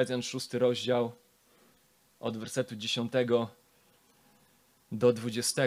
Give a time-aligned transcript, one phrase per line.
[0.00, 1.12] Efezjan, szósty rozdział,
[2.20, 3.12] od wersetu 10
[4.92, 5.62] do 20.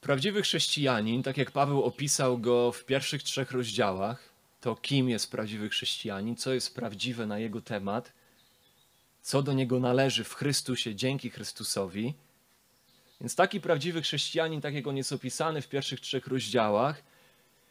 [0.00, 4.28] Prawdziwy chrześcijanin, tak jak Paweł opisał go w pierwszych trzech rozdziałach,
[4.60, 8.12] to kim jest prawdziwy chrześcijanin, co jest prawdziwe na jego temat,
[9.22, 12.14] co do niego należy w Chrystusie dzięki Chrystusowi.
[13.20, 17.02] Więc taki prawdziwy chrześcijanin, tak jak on jest opisany w pierwszych trzech rozdziałach,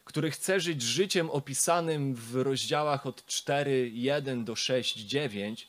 [0.06, 5.68] który chce żyć życiem opisanym w rozdziałach od 4, 1 do 6, 9,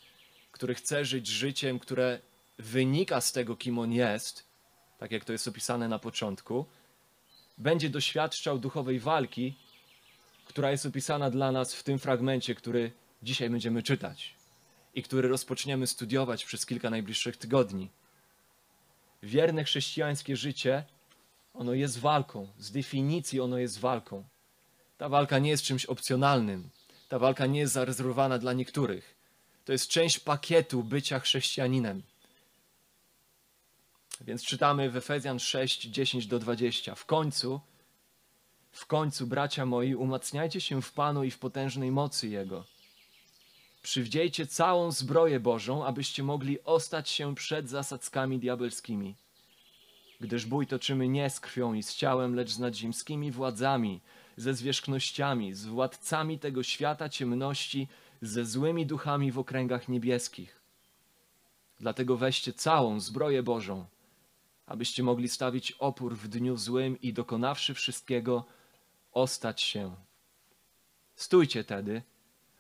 [0.52, 2.20] który chce żyć życiem, które
[2.60, 4.46] wynika z tego, kim on jest,
[4.98, 6.66] tak jak to jest opisane na początku,
[7.58, 9.56] będzie doświadczał duchowej walki,
[10.46, 12.92] która jest opisana dla nas w tym fragmencie, który
[13.24, 14.36] dzisiaj będziemy czytać
[14.94, 17.90] i który rozpoczniemy studiować przez kilka najbliższych tygodni.
[19.24, 20.84] Wierne chrześcijańskie życie,
[21.54, 24.24] ono jest walką, z definicji ono jest walką.
[24.98, 26.70] Ta walka nie jest czymś opcjonalnym,
[27.10, 29.16] ta walka nie jest zarezerwowana dla niektórych.
[29.66, 32.02] To jest część pakietu bycia chrześcijaninem.
[34.22, 36.96] Więc czytamy w Efezjan 6, 10 do 20.
[36.96, 37.62] W końcu,
[38.72, 42.66] w końcu, bracia moi, umacniajcie się w Panu i w potężnej mocy Jego.
[43.82, 49.16] Przywdziejcie całą zbroję Bożą, abyście mogli ostać się przed zasadzkami diabelskimi.
[50.22, 54.02] Gdyż bój toczymy nie z krwią i z ciałem, lecz z nadziemskimi władzami,
[54.38, 57.88] ze zwierzchnościami, z władcami tego świata ciemności,
[58.22, 60.62] ze złymi duchami w okręgach niebieskich.
[61.80, 63.86] Dlatego weźcie całą zbroję Bożą,
[64.66, 68.46] abyście mogli stawić opór w dniu złym i dokonawszy wszystkiego,
[69.12, 69.96] ostać się.
[71.16, 72.02] Stójcie tedy,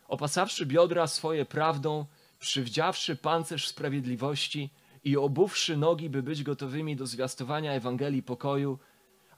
[0.07, 2.05] opasawszy biodra swoje prawdą,
[2.39, 4.69] przywdziawszy pancerz sprawiedliwości
[5.03, 8.79] i obuwszy nogi, by być gotowymi do zwiastowania Ewangelii pokoju,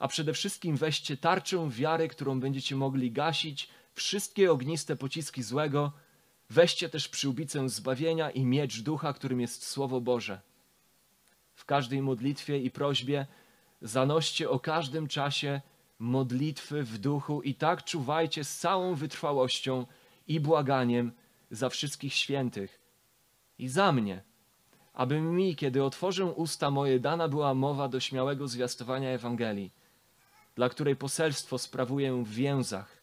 [0.00, 5.92] a przede wszystkim weźcie tarczę wiary, którą będziecie mogli gasić wszystkie ogniste pociski złego,
[6.50, 10.40] weźcie też przyłbicę zbawienia i miecz ducha, którym jest Słowo Boże.
[11.54, 13.26] W każdej modlitwie i prośbie
[13.82, 15.60] zanoście o każdym czasie
[15.98, 19.86] modlitwy w duchu i tak czuwajcie z całą wytrwałością
[20.28, 21.12] i błaganiem
[21.50, 22.80] za wszystkich świętych.
[23.58, 24.22] I za mnie,
[24.94, 29.79] aby mi, kiedy otworzę usta moje, dana była mowa do śmiałego zwiastowania Ewangelii,
[30.60, 33.02] dla której poselstwo sprawuję w więzach,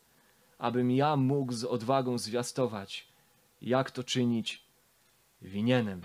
[0.58, 3.08] abym ja mógł z odwagą zwiastować,
[3.62, 4.62] jak to czynić
[5.42, 6.02] winienem.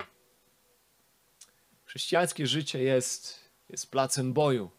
[1.85, 4.71] Chrześcijańskie życie jest, jest placem boju.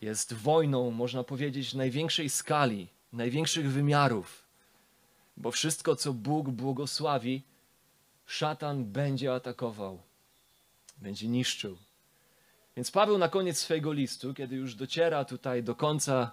[0.00, 4.44] Jest wojną, można powiedzieć, największej skali, największych wymiarów,
[5.36, 7.42] bo wszystko, co Bóg błogosławi,
[8.26, 10.02] szatan będzie atakował,
[10.98, 11.78] będzie niszczył.
[12.76, 16.30] Więc Paweł na koniec swojego listu, kiedy już dociera tutaj do końca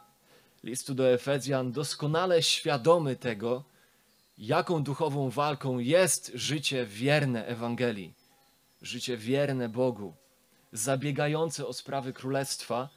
[0.64, 3.64] listu do Efezjan, doskonale świadomy tego,
[4.38, 8.14] jaką duchową walką jest życie wierne Ewangelii,
[8.82, 10.14] życie wierne Bogu,
[10.72, 12.90] zabiegające o sprawy królestwa,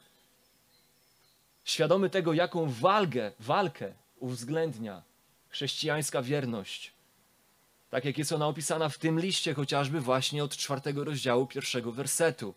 [1.63, 5.03] świadomy tego, jaką walkę, walkę uwzględnia
[5.49, 6.93] chrześcijańska wierność.
[7.89, 12.53] Tak jak jest ona opisana w tym liście, chociażby właśnie od czwartego rozdziału pierwszego wersetu.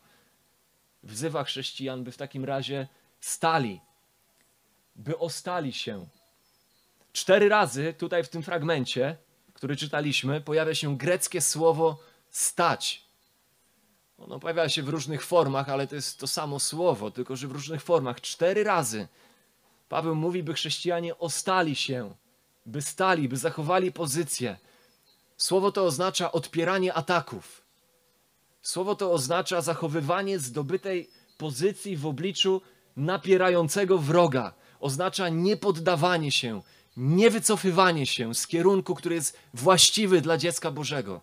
[1.02, 2.88] Wzywa chrześcijan, by w takim razie
[3.20, 3.80] stali,
[4.96, 6.06] by ostali się.
[7.12, 9.16] Cztery razy tutaj w tym fragmencie,
[9.54, 11.98] który czytaliśmy, pojawia się greckie słowo
[12.30, 13.02] stać.
[14.18, 17.52] Ono pojawia się w różnych formach, ale to jest to samo słowo, tylko że w
[17.52, 18.20] różnych formach.
[18.20, 19.08] Cztery razy
[19.88, 22.14] Paweł mówi, by chrześcijanie ostali się,
[22.66, 24.56] by stali, by zachowali pozycję.
[25.36, 27.62] Słowo to oznacza odpieranie ataków.
[28.68, 32.62] Słowo to oznacza zachowywanie zdobytej pozycji w obliczu
[32.96, 34.54] napierającego wroga.
[34.80, 36.62] Oznacza niepoddawanie się,
[36.96, 41.20] niewycofywanie się z kierunku, który jest właściwy dla dziecka Bożego.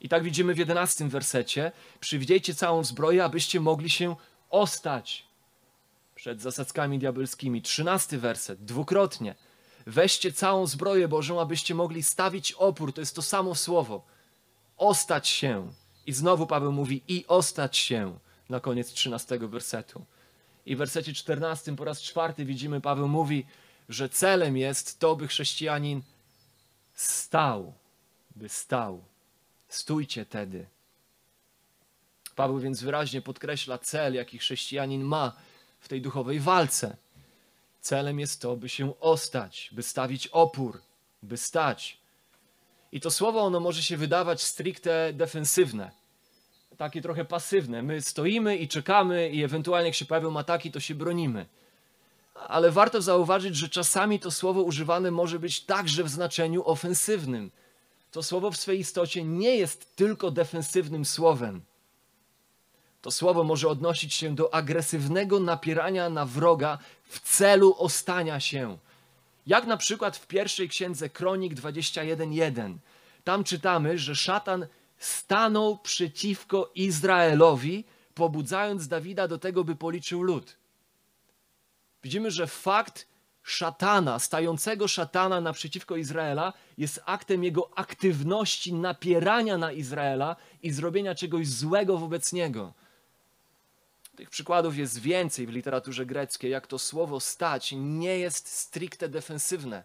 [0.00, 4.16] I tak widzimy w jedenastym wersecie: Przywdziejcie całą zbroję, abyście mogli się
[4.50, 5.26] ostać
[6.14, 7.62] przed zasadzkami diabelskimi.
[7.62, 9.34] Trzynasty werset, dwukrotnie.
[9.86, 12.92] Weźcie całą zbroję Bożą, abyście mogli stawić opór.
[12.92, 14.06] To jest to samo słowo.
[14.76, 15.72] Ostać się.
[16.08, 18.18] I znowu Paweł mówi i ostać się
[18.48, 20.04] na koniec trzynastego wersetu.
[20.66, 23.46] I w wersecie czternastym po raz czwarty widzimy, Paweł mówi,
[23.88, 26.02] że celem jest to, by chrześcijanin
[26.94, 27.72] stał,
[28.36, 29.04] by stał.
[29.68, 30.66] Stójcie tedy.
[32.36, 35.32] Paweł więc wyraźnie podkreśla cel, jaki chrześcijanin ma
[35.80, 36.96] w tej duchowej walce.
[37.80, 40.80] Celem jest to, by się ostać, by stawić opór,
[41.22, 41.98] by stać.
[42.92, 45.90] I to słowo ono może się wydawać stricte defensywne,
[46.76, 47.82] takie trochę pasywne.
[47.82, 51.46] My stoimy i czekamy, i ewentualnie jak się pojawią ataki, to się bronimy.
[52.34, 57.50] Ale warto zauważyć, że czasami to słowo używane może być także w znaczeniu ofensywnym.
[58.12, 61.60] To słowo w swej istocie nie jest tylko defensywnym słowem.
[63.02, 68.78] To słowo może odnosić się do agresywnego napierania na wroga w celu ostania się.
[69.48, 72.76] Jak na przykład w pierwszej księdze Kronik 21:1.
[73.24, 74.66] Tam czytamy, że szatan
[74.98, 77.84] stanął przeciwko Izraelowi,
[78.14, 80.56] pobudzając Dawida do tego, by policzył lud.
[82.02, 83.06] Widzimy, że fakt
[83.42, 91.48] szatana, stającego szatana naprzeciwko Izraela, jest aktem jego aktywności napierania na Izraela i zrobienia czegoś
[91.48, 92.74] złego wobec niego.
[94.18, 99.84] Tych przykładów jest więcej w literaturze greckiej, jak to słowo stać nie jest stricte defensywne.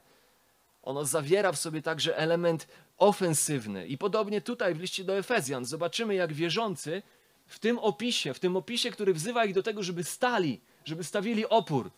[0.83, 3.87] Ono zawiera w sobie także element ofensywny.
[3.87, 7.01] I podobnie tutaj w liście do Efezjan zobaczymy, jak wierzący
[7.47, 11.49] w tym opisie, w tym opisie, który wzywa ich do tego, żeby stali, żeby stawili
[11.49, 11.91] opór,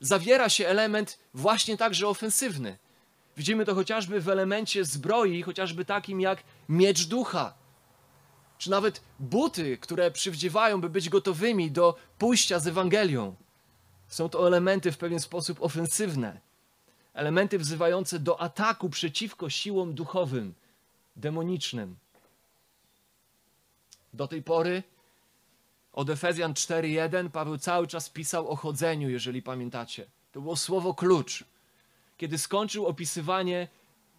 [0.00, 2.78] zawiera się element właśnie także ofensywny.
[3.36, 7.54] Widzimy to chociażby w elemencie zbroi, chociażby takim jak miecz ducha,
[8.58, 13.34] czy nawet buty, które przywdziewają, by być gotowymi do pójścia z Ewangelią.
[14.08, 16.40] Są to elementy w pewien sposób ofensywne,
[17.14, 20.54] elementy wzywające do ataku przeciwko siłom duchowym,
[21.16, 21.96] demonicznym.
[24.12, 24.82] Do tej pory
[25.92, 30.06] od Efezjan 4:1 Paweł cały czas pisał o chodzeniu, jeżeli pamiętacie.
[30.32, 31.44] To było słowo klucz.
[32.16, 33.68] Kiedy skończył opisywanie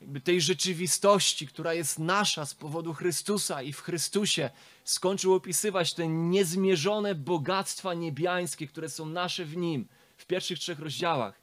[0.02, 4.50] jakby tej rzeczywistości, która jest nasza z powodu Chrystusa i w Chrystusie,
[4.84, 9.88] skończył opisywać te niezmierzone bogactwa niebiańskie, które są nasze w Nim,
[10.18, 11.42] w pierwszych trzech rozdziałach.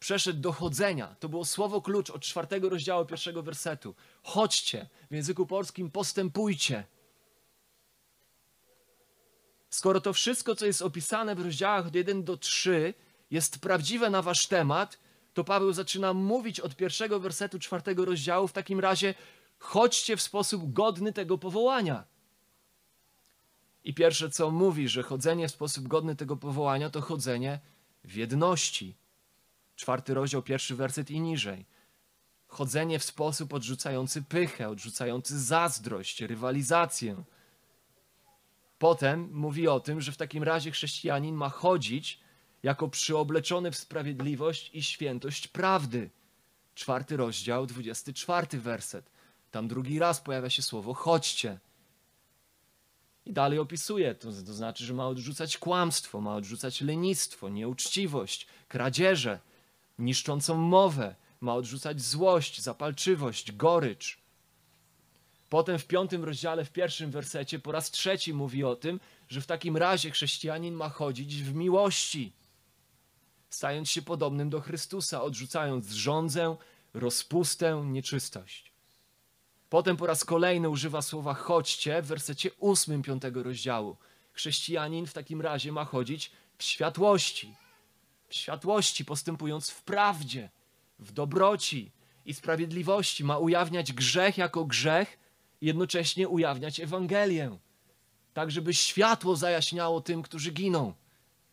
[0.00, 1.16] Przeszedł do chodzenia.
[1.20, 3.94] To było słowo klucz od czwartego rozdziału pierwszego wersetu.
[4.22, 6.84] Chodźcie, w języku polskim postępujcie.
[9.70, 12.94] Skoro to wszystko, co jest opisane w rozdziałach od 1 do 3,
[13.30, 14.98] jest prawdziwe na wasz temat,
[15.38, 19.14] to Paweł zaczyna mówić od pierwszego wersetu czwartego rozdziału, w takim razie
[19.58, 22.04] chodźcie w sposób godny tego powołania.
[23.84, 27.60] I pierwsze, co mówi, że chodzenie w sposób godny tego powołania, to chodzenie
[28.04, 28.96] w jedności.
[29.76, 31.66] Czwarty rozdział, pierwszy werset i niżej.
[32.48, 37.24] Chodzenie w sposób odrzucający pychę, odrzucający zazdrość, rywalizację.
[38.78, 42.20] Potem mówi o tym, że w takim razie chrześcijanin ma chodzić
[42.62, 46.10] jako przyobleczony w sprawiedliwość i świętość prawdy.
[46.74, 49.10] Czwarty rozdział, dwudziesty czwarty werset.
[49.50, 51.58] Tam drugi raz pojawia się słowo chodźcie.
[53.26, 59.40] I dalej opisuje, to, to znaczy, że ma odrzucać kłamstwo, ma odrzucać lenistwo, nieuczciwość, kradzieże,
[59.98, 64.18] niszczącą mowę, ma odrzucać złość, zapalczywość, gorycz.
[65.48, 69.46] Potem w piątym rozdziale, w pierwszym wersecie, po raz trzeci mówi o tym, że w
[69.46, 72.32] takim razie chrześcijanin ma chodzić w miłości
[73.50, 76.56] stając się podobnym do Chrystusa, odrzucając rządzę,
[76.94, 78.72] rozpustę, nieczystość.
[79.70, 83.96] Potem po raz kolejny używa słowa chodźcie w wersecie ósmym piątego rozdziału.
[84.32, 87.54] Chrześcijanin w takim razie ma chodzić w światłości.
[88.28, 90.50] W światłości, postępując w prawdzie,
[90.98, 91.92] w dobroci
[92.26, 93.24] i sprawiedliwości.
[93.24, 95.18] Ma ujawniać grzech jako grzech,
[95.60, 97.58] jednocześnie ujawniać Ewangelię.
[98.34, 100.94] Tak, żeby światło zajaśniało tym, którzy giną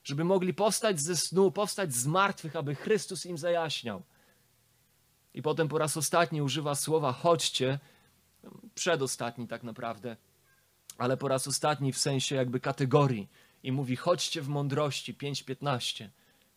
[0.05, 4.03] żeby mogli powstać ze snu, powstać z martwych, aby Chrystus im zajaśniał.
[5.33, 7.79] I potem po raz ostatni używa słowa chodźcie,
[8.75, 10.17] przedostatni tak naprawdę,
[10.97, 13.27] ale po raz ostatni w sensie jakby kategorii
[13.63, 16.09] i mówi chodźcie w mądrości 5:15.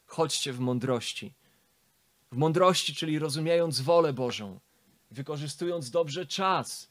[0.07, 1.33] Chodźcie w mądrości.
[2.33, 4.61] W mądrości, czyli rozumiejąc wolę Bożą,
[5.11, 6.89] wykorzystując dobrze czas,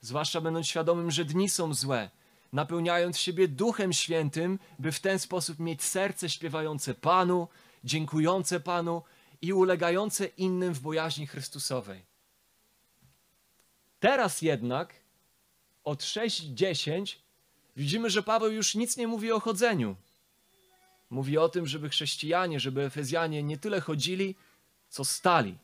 [0.00, 2.10] zwłaszcza będąc świadomym, że dni są złe,
[2.52, 7.48] napełniając siebie Duchem Świętym, by w ten sposób mieć serce śpiewające Panu,
[7.84, 9.02] dziękujące Panu
[9.42, 12.02] i ulegające innym w bojaźni Chrystusowej.
[14.00, 14.94] Teraz jednak
[15.84, 17.16] od 6:10
[17.76, 19.96] widzimy, że Paweł już nic nie mówi o chodzeniu.
[21.10, 24.34] Mówi o tym, żeby chrześcijanie, żeby Efezjanie nie tyle chodzili,
[24.88, 25.58] co stali.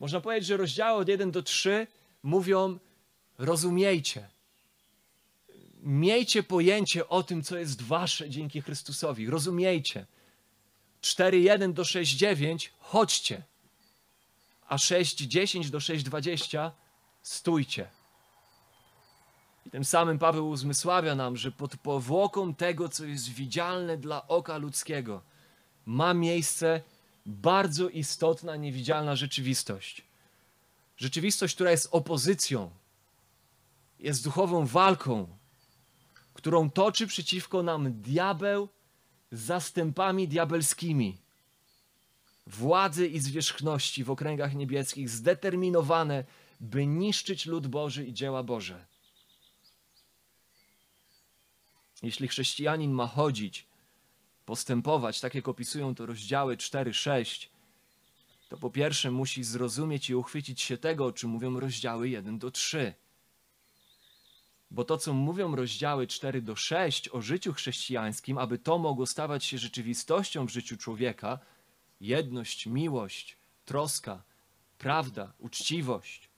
[0.00, 1.86] Można powiedzieć, że rozdziały od 1 do 3
[2.22, 2.78] mówią:
[3.38, 4.28] rozumiejcie,
[5.86, 9.30] miejcie pojęcie o tym, co jest wasze dzięki Chrystusowi.
[9.30, 10.06] Rozumiejcie.
[11.02, 13.42] 4.1 do 6.9 chodźcie,
[14.68, 16.70] a 6.10 do 6.20
[17.22, 17.90] stójcie.
[19.66, 24.56] I tym samym Paweł uzmysławia nam, że pod powłoką tego, co jest widzialne dla oka
[24.56, 25.22] ludzkiego,
[25.86, 26.82] ma miejsce
[27.26, 30.04] bardzo istotna, niewidzialna rzeczywistość.
[30.96, 32.70] Rzeczywistość, która jest opozycją,
[33.98, 35.35] jest duchową walką,
[36.36, 38.68] którą toczy przeciwko nam diabeł
[39.30, 41.18] z zastępami diabelskimi.
[42.46, 46.24] władzy i zwierzchności w okręgach niebieskich, zdeterminowane,
[46.60, 48.86] by niszczyć lud Boży i dzieła Boże.
[52.02, 53.66] Jeśli chrześcijanin ma chodzić,
[54.44, 57.48] postępować, tak jak opisują to rozdziały 4-6,
[58.48, 62.50] to po pierwsze musi zrozumieć i uchwycić się tego, o czym mówią rozdziały 1 do
[62.50, 62.94] 3.
[64.70, 69.44] Bo to, co mówią rozdziały 4 do 6 o życiu chrześcijańskim, aby to mogło stawać
[69.44, 71.38] się rzeczywistością w życiu człowieka,
[72.00, 74.22] jedność, miłość, troska,
[74.78, 76.30] prawda, uczciwość,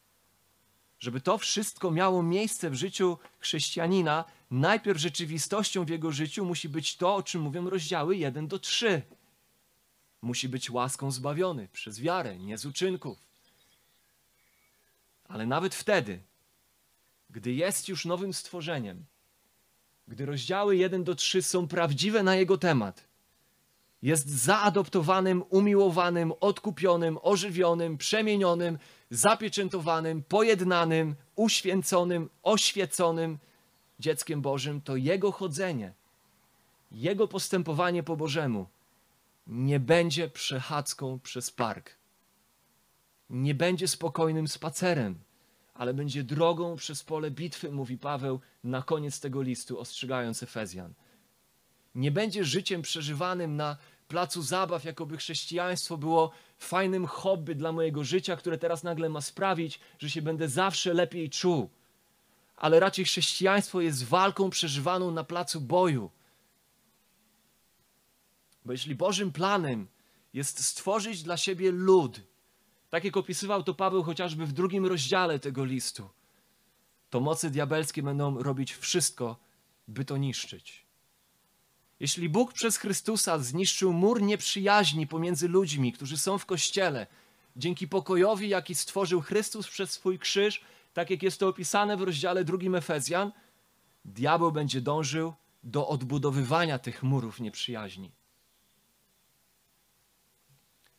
[1.01, 6.97] żeby to wszystko miało miejsce w życiu chrześcijanina, najpierw rzeczywistością w jego życiu musi być
[6.97, 9.03] to, o czym mówią rozdziały 1 do 3.
[10.23, 13.19] Musi być łaską zbawiony przez wiarę, nie z uczynków.
[15.25, 16.23] Ale nawet wtedy,
[17.31, 19.05] gdy jest już nowym stworzeniem,
[20.09, 23.09] gdy rozdziały 1 do 3 są prawdziwe na jego temat,
[24.03, 28.79] jest zaadoptowanym, umiłowanym, odkupionym, ożywionym, przemienionym,
[29.11, 33.39] zapieczętowanym, pojednanym, uświęconym, oświeconym
[34.01, 35.93] dzieckiem Bożym, to jego chodzenie,
[36.93, 38.67] jego postępowanie po Bożemu
[39.47, 41.91] nie będzie przechadzką przez park.
[43.31, 45.19] Nie będzie spokojnym spacerem,
[45.79, 50.95] ale będzie drogą przez pole bitwy, mówi Paweł na koniec tego listu, ostrzegając Efezjan.
[51.95, 53.77] Nie będzie życiem przeżywanym na
[54.09, 59.81] placu zabaw, jakoby chrześcijaństwo było fajnym hobby dla mojego życia, które teraz nagle ma sprawić,
[59.99, 61.71] że się będę zawsze lepiej czuł.
[62.57, 66.11] Ale raczej chrześcijaństwo jest walką przeżywaną na placu boju.
[68.65, 69.89] Bo jeśli Bożym planem
[70.35, 72.21] jest stworzyć dla siebie lud,
[72.91, 76.09] tak jak opisywał to Paweł chociażby w drugim rozdziale tego listu,
[77.11, 79.37] to mocy diabelskie będą robić wszystko,
[79.89, 80.87] by to niszczyć.
[82.01, 87.07] Jeśli Bóg przez Chrystusa zniszczył mur nieprzyjaźni pomiędzy ludźmi, którzy są w kościele,
[87.57, 90.61] dzięki pokojowi, jaki stworzył Chrystus przez swój krzyż,
[90.95, 93.33] tak jak jest to opisane w rozdziale drugim Efezjan,
[94.05, 98.18] diabeł będzie dążył do odbudowywania tych murów nieprzyjaźni.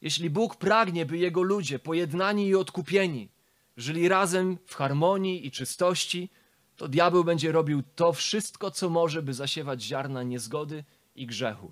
[0.02, 3.30] Jeśli Bóg pragnie, by Jego ludzie, pojednani i odkupieni,
[3.78, 6.30] żyli razem w harmonii i czystości,
[6.76, 10.84] to diabeł będzie robił to wszystko, co może, by zasiewać ziarna niezgody
[11.16, 11.72] i grzechu.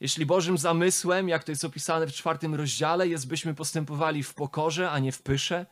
[0.00, 4.90] Jeśli Bożym zamysłem, jak to jest opisane w czwartym rozdziale, jest, byśmy postępowali w pokorze,
[4.90, 5.66] a nie w pysze,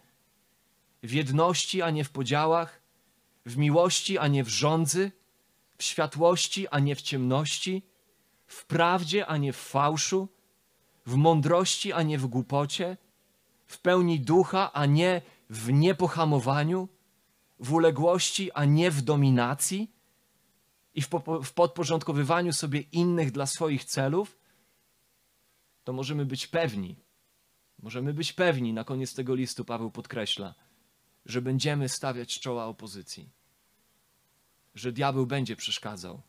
[1.02, 2.82] w jedności, a nie w podziałach,
[3.47, 5.12] w miłości, a nie w żądzy,
[5.78, 7.82] w światłości, a nie w ciemności,
[8.52, 10.28] w prawdzie, a nie w fałszu,
[11.06, 12.97] w mądrości, a nie w głupocie,
[13.66, 16.88] w pełni ducha, a nie w niepohamowaniu,
[17.59, 19.90] w uległości, a nie w dominacji
[20.94, 21.09] i w,
[21.44, 24.38] w podporządkowywaniu sobie innych dla swoich celów,
[25.85, 26.97] to możemy być pewni,
[27.82, 30.54] możemy być pewni, na koniec tego listu Paweł podkreśla,
[31.26, 33.28] że będziemy stawiać czoła opozycji,
[34.75, 36.23] że diabeł będzie przeszkadzał.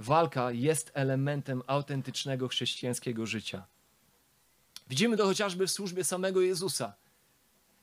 [0.00, 3.66] Walka jest elementem autentycznego chrześcijańskiego życia.
[4.88, 6.94] Widzimy to chociażby w służbie samego Jezusa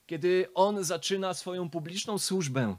[0.08, 2.78] kiedy on zaczyna swoją publiczną służbę,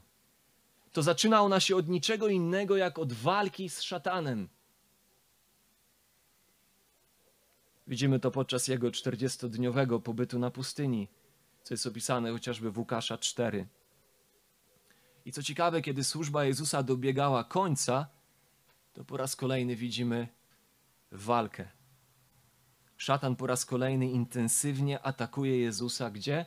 [0.91, 4.49] to zaczyna ona się od niczego innego jak od walki z szatanem.
[7.87, 11.07] Widzimy to podczas jego 40-dniowego pobytu na pustyni,
[11.63, 13.67] co jest opisane chociażby w Łukasza 4.
[15.25, 18.07] I co ciekawe, kiedy służba Jezusa dobiegała końca,
[18.99, 20.27] to po raz kolejny widzimy
[21.11, 21.69] walkę.
[22.97, 26.45] Szatan po raz kolejny intensywnie atakuje Jezusa gdzie?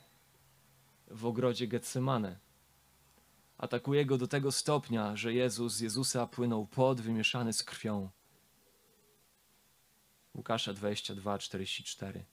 [1.07, 2.39] w ogrodzie Getsemane.
[3.59, 8.11] Atakuje go do tego stopnia, że Jezus z Jezusa płynął pot wymieszany z krwią.
[10.35, 12.25] Łukasza 22, 44.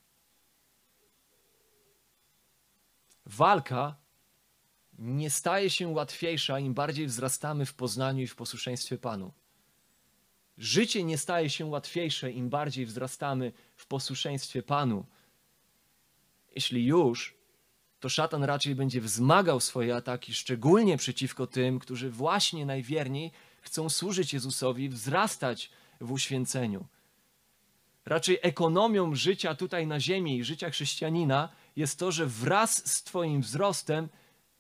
[3.25, 3.95] Walka
[4.97, 9.38] nie staje się łatwiejsza, im bardziej wzrastamy w poznaniu i w posłuszeństwie Panu.
[10.60, 15.06] Życie nie staje się łatwiejsze, im bardziej wzrastamy w posłuszeństwie Panu.
[16.56, 17.34] Jeśli już,
[18.00, 24.34] to szatan raczej będzie wzmagał swoje ataki, szczególnie przeciwko tym, którzy właśnie najwierniej chcą służyć
[24.34, 25.70] Jezusowi, wzrastać
[26.01, 26.86] w uświęceniu.
[28.06, 33.42] Raczej ekonomią życia tutaj na ziemi i życia chrześcijanina jest to, że wraz z Twoim
[33.42, 34.10] wzrostem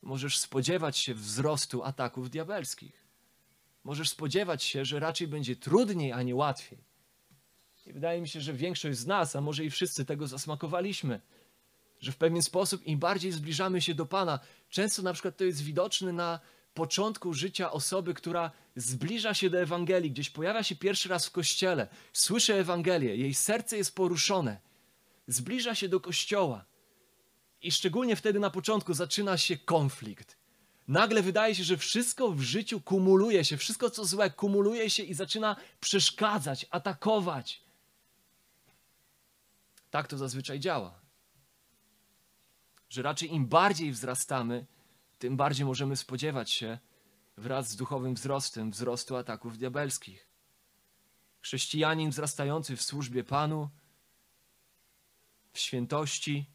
[0.01, 3.08] możesz spodziewać się wzrostu ataków diabelskich.
[3.83, 6.79] Możesz spodziewać się, że raczej będzie trudniej, a nie łatwiej.
[7.85, 11.21] I wydaje mi się, że większość z nas, a może i wszyscy tego zasmakowaliśmy
[11.99, 15.61] że w pewien sposób im bardziej zbliżamy się do Pana, często na przykład to jest
[15.61, 16.39] widoczne na
[16.73, 21.87] początku życia osoby, która zbliża się do Ewangelii, gdzieś pojawia się pierwszy raz w kościele,
[22.13, 24.61] słyszy Ewangelię, jej serce jest poruszone,
[25.27, 26.65] zbliża się do kościoła.
[27.61, 30.38] I szczególnie wtedy na początku zaczyna się konflikt.
[30.89, 35.13] Nagle wydaje się, że wszystko w życiu kumuluje się, wszystko co złe kumuluje się i
[35.13, 37.63] zaczyna przeszkadzać, atakować.
[39.91, 40.99] Tak to zazwyczaj działa.
[42.89, 44.65] Że raczej im bardziej wzrastamy,
[45.19, 46.77] tym bardziej możemy spodziewać się
[47.37, 50.27] wraz z duchowym wzrostem wzrostu ataków diabelskich.
[51.41, 53.69] Chrześcijanin wzrastający w służbie Panu,
[55.53, 56.45] w świętości,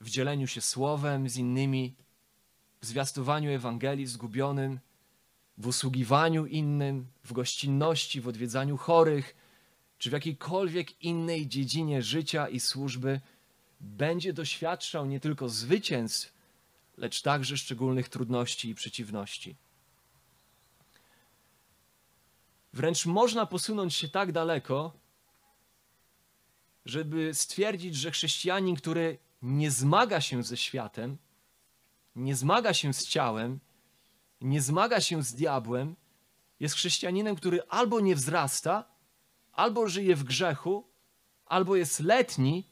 [0.00, 1.94] w dzieleniu się słowem z innymi,
[2.80, 4.80] w zwiastowaniu Ewangelii zgubionym,
[5.58, 9.36] w usługiwaniu innym, w gościnności, w odwiedzaniu chorych,
[9.98, 13.20] czy w jakiejkolwiek innej dziedzinie życia i służby,
[13.80, 16.32] będzie doświadczał nie tylko zwycięstw,
[16.96, 19.56] lecz także szczególnych trudności i przeciwności.
[22.72, 24.92] Wręcz można posunąć się tak daleko,
[26.84, 31.18] żeby stwierdzić, że chrześcijanin, który nie zmaga się ze światem,
[32.18, 33.60] nie zmaga się z ciałem,
[34.40, 35.96] nie zmaga się z diabłem,
[36.60, 38.84] jest chrześcijaninem, który albo nie wzrasta,
[39.52, 40.84] albo żyje w grzechu,
[41.46, 42.64] albo jest letni,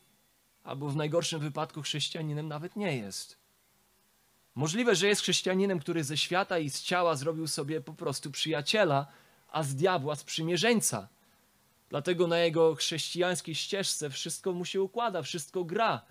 [0.64, 3.38] albo w najgorszym wypadku chrześcijaninem nawet nie jest.
[4.54, 9.06] Możliwe, że jest chrześcijaninem, który ze świata i z ciała zrobił sobie po prostu przyjaciela,
[9.48, 11.08] a z diabła sprzymierzeńca.
[11.88, 16.02] Dlatego na jego chrześcijańskiej ścieżce wszystko mu się układa, wszystko gra.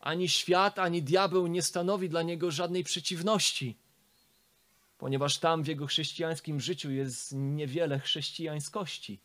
[0.00, 3.76] Ani świat, ani diabeł nie stanowi dla niego żadnej przeciwności,
[4.98, 9.20] ponieważ tam w jego chrześcijańskim życiu jest niewiele chrześcijańskości.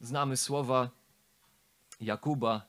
[0.00, 0.90] Znamy słowa
[2.00, 2.68] Jakuba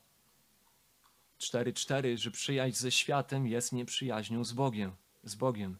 [1.39, 5.77] 4:4, że przyjaźń ze światem jest nieprzyjaźnią z Bogiem, z Bogiem.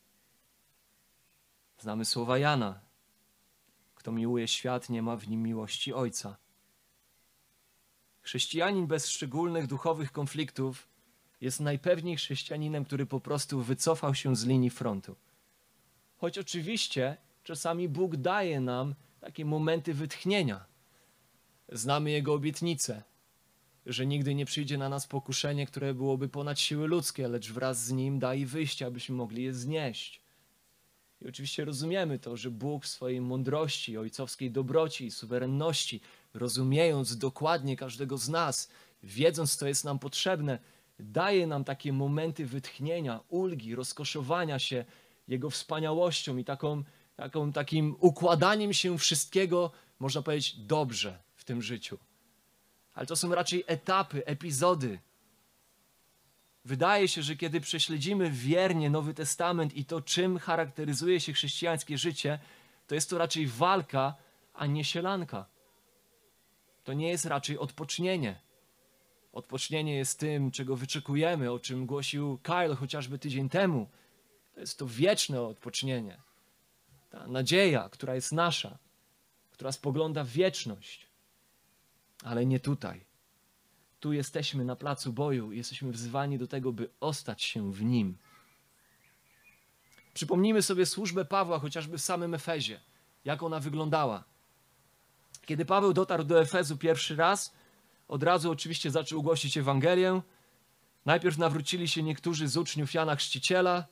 [1.79, 2.79] Znamy słowa Jana.
[3.95, 6.37] Kto miłuje świat, nie ma w nim miłości Ojca.
[8.27, 10.87] Chrześcijanin bez szczególnych duchowych konfliktów
[11.41, 15.15] jest najpewniej chrześcijaninem, który po prostu wycofał się z linii frontu.
[16.17, 20.65] Choć oczywiście czasami Bóg daje nam takie momenty wytchnienia.
[21.69, 23.03] Znamy Jego obietnicę,
[23.85, 27.91] że nigdy nie przyjdzie na nas pokuszenie, które byłoby ponad siły ludzkie, lecz wraz z
[27.91, 30.21] nim da i wyjście, abyśmy mogli je znieść.
[31.21, 36.01] I oczywiście rozumiemy to, że Bóg w swojej mądrości, ojcowskiej dobroci i suwerenności,
[36.37, 38.69] rozumiejąc dokładnie każdego z nas,
[39.03, 40.59] wiedząc, co jest nam potrzebne,
[40.99, 44.85] daje nam takie momenty wytchnienia, ulgi, rozkoszowania się
[45.27, 46.83] Jego wspaniałością i taką,
[47.15, 51.97] taką, takim układaniem się wszystkiego, można powiedzieć, dobrze w tym życiu.
[52.93, 54.99] Ale to są raczej etapy, epizody,
[56.67, 62.39] Wydaje się, że kiedy prześledzimy wiernie Nowy Testament i to, czym charakteryzuje się chrześcijańskie życie,
[62.87, 64.15] to jest to raczej walka,
[64.53, 65.45] a nie sielanka.
[66.87, 68.39] To nie jest raczej odpocznienie.
[69.33, 73.89] Odpocznienie jest tym, czego wyczekujemy, o czym głosił Kyle chociażby tydzień temu.
[74.53, 76.17] To jest to wieczne odpocznienie.
[77.09, 78.77] Ta nadzieja, która jest nasza,
[79.51, 81.07] która spogląda w wieczność,
[82.23, 83.05] ale nie tutaj.
[83.99, 88.17] Tu jesteśmy na placu boju i jesteśmy wzywani do tego, by ostać się w nim.
[90.13, 92.79] Przypomnijmy sobie służbę Pawła chociażby w samym Efezie,
[93.25, 94.36] jak ona wyglądała.
[95.47, 97.53] Kiedy Paweł dotarł do Efezu pierwszy raz,
[98.07, 100.21] od razu oczywiście zaczął głosić Ewangelię.
[101.05, 103.85] Najpierw nawrócili się niektórzy z uczniów Jana Chrzciciela.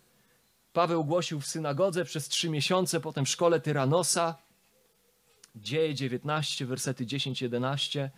[0.74, 4.38] Paweł głosił w synagodze przez trzy miesiące, potem w szkole Tyranosa.
[5.56, 8.10] Dzieje 19, wersety 10-11.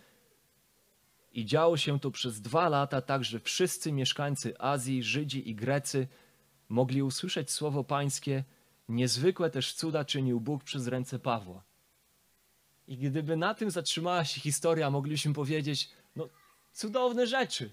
[1.32, 6.08] I działo się to przez dwa lata, tak że wszyscy mieszkańcy Azji, Żydzi i Grecy
[6.68, 8.44] mogli usłyszeć słowo Pańskie.
[8.88, 11.67] Niezwykłe też cuda czynił Bóg przez ręce Pawła.
[12.88, 16.28] I gdyby na tym zatrzymała się historia, moglibyśmy powiedzieć, no
[16.72, 17.70] cudowne rzeczy.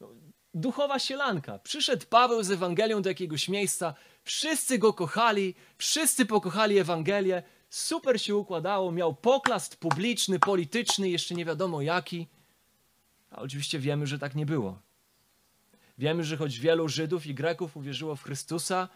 [0.00, 0.08] No,
[0.54, 1.58] duchowa sielanka.
[1.58, 8.36] Przyszedł Paweł z Ewangelią do jakiegoś miejsca, wszyscy go kochali, wszyscy pokochali Ewangelię, super się
[8.36, 12.26] układało, miał poklast publiczny, polityczny, jeszcze nie wiadomo jaki.
[13.30, 14.82] A oczywiście wiemy, że tak nie było.
[15.98, 18.88] Wiemy, że choć wielu Żydów i Greków uwierzyło w Chrystusa,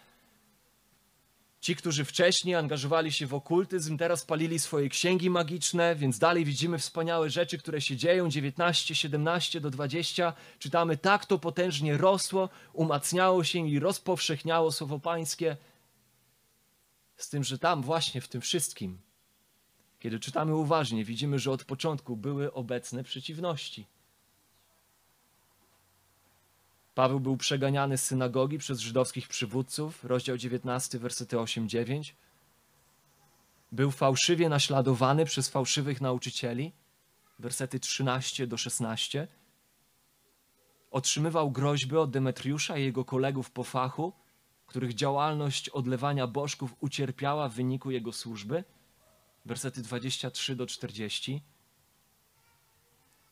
[1.64, 6.79] ci, którzy wcześniej angażowali się w okultyzm, teraz palili swoje księgi magiczne, więc dalej widzimy
[6.79, 8.29] wspaniałe rzeczy, które się dzieją.
[8.29, 15.57] 19, 17 do 20 czytamy, tak to potężnie rosło, umacniało się i rozpowszechniało słowo Pańskie.
[17.16, 18.98] Z tym, że tam właśnie w tym wszystkim,
[19.98, 23.87] kiedy czytamy uważnie, widzimy, że od początku były obecne przeciwności.
[26.94, 32.12] Paweł był przeganiany z synagogi przez żydowskich przywódców, rozdział 19, wersety 8-9.
[33.72, 36.72] Był fałszywie naśladowany przez fałszywych nauczycieli,
[37.38, 39.28] wersety 13 do 16.
[40.90, 44.12] Otrzymywał groźby od Demetriusza i jego kolegów po fachu,
[44.66, 48.64] których działalność odlewania bożków ucierpiała w wyniku jego służby,
[49.44, 51.42] wersety 23 do 40.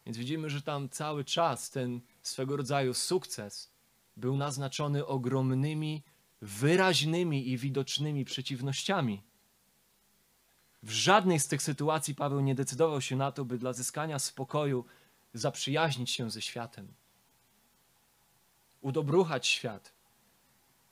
[0.07, 3.71] Więc widzimy, że tam cały czas ten swego rodzaju sukces
[4.17, 6.03] był naznaczony ogromnymi,
[6.41, 9.23] wyraźnymi i widocznymi przeciwnościami.
[10.83, 14.85] W żadnej z tych sytuacji Paweł nie decydował się na to, by dla zyskania spokoju
[15.35, 16.88] zaprzyjaźnić się ze światem,
[18.81, 19.93] udobruchać świat.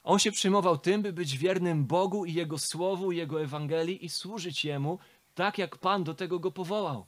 [0.05, 4.65] On się przejmował tym, by być wiernym Bogu i Jego Słowu, Jego Ewangelii i służyć
[4.65, 4.99] Jemu
[5.35, 7.07] tak, jak Pan do tego go powołał.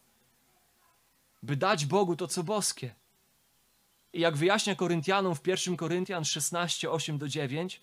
[1.43, 2.95] By dać Bogu to, co boskie.
[4.13, 7.81] I jak wyjaśnia Koryntianom w 1 Koryntian 16, 8 do 9,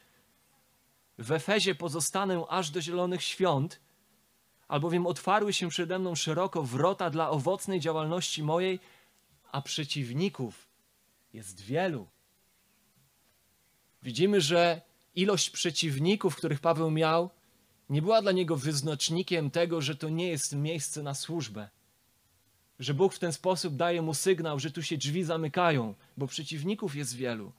[1.18, 3.80] w Efezie pozostanę aż do zielonych świąt,
[4.68, 8.80] albowiem otwarły się przede mną szeroko wrota dla owocnej działalności mojej,
[9.52, 10.68] a przeciwników
[11.34, 12.08] jest wielu.
[14.04, 14.82] Widzimy, że
[15.16, 17.30] ilość przeciwników, których Paweł miał,
[17.90, 21.70] nie była dla niego wyznacznikiem tego, że to nie jest miejsce na służbę.
[22.80, 26.96] Że Bóg w ten sposób daje mu sygnał, że tu się drzwi zamykają, bo przeciwników
[26.96, 27.52] jest wielu.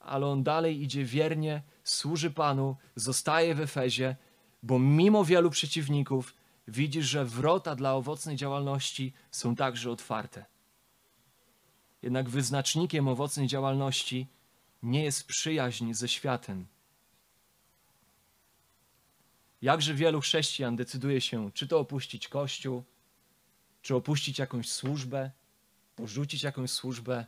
[0.00, 4.16] Ale on dalej idzie wiernie, służy Panu, zostaje w Efezie,
[4.62, 6.34] bo mimo wielu przeciwników
[6.68, 10.44] widzi, że wrota dla owocnej działalności są także otwarte.
[12.02, 14.26] Jednak wyznacznikiem owocnej działalności
[14.82, 16.66] nie jest przyjaźń ze światem.
[19.62, 22.84] Jakże wielu chrześcijan decyduje się, czy to opuścić kościół,
[23.86, 25.30] czy opuścić jakąś służbę,
[25.96, 27.26] porzucić jakąś służbę,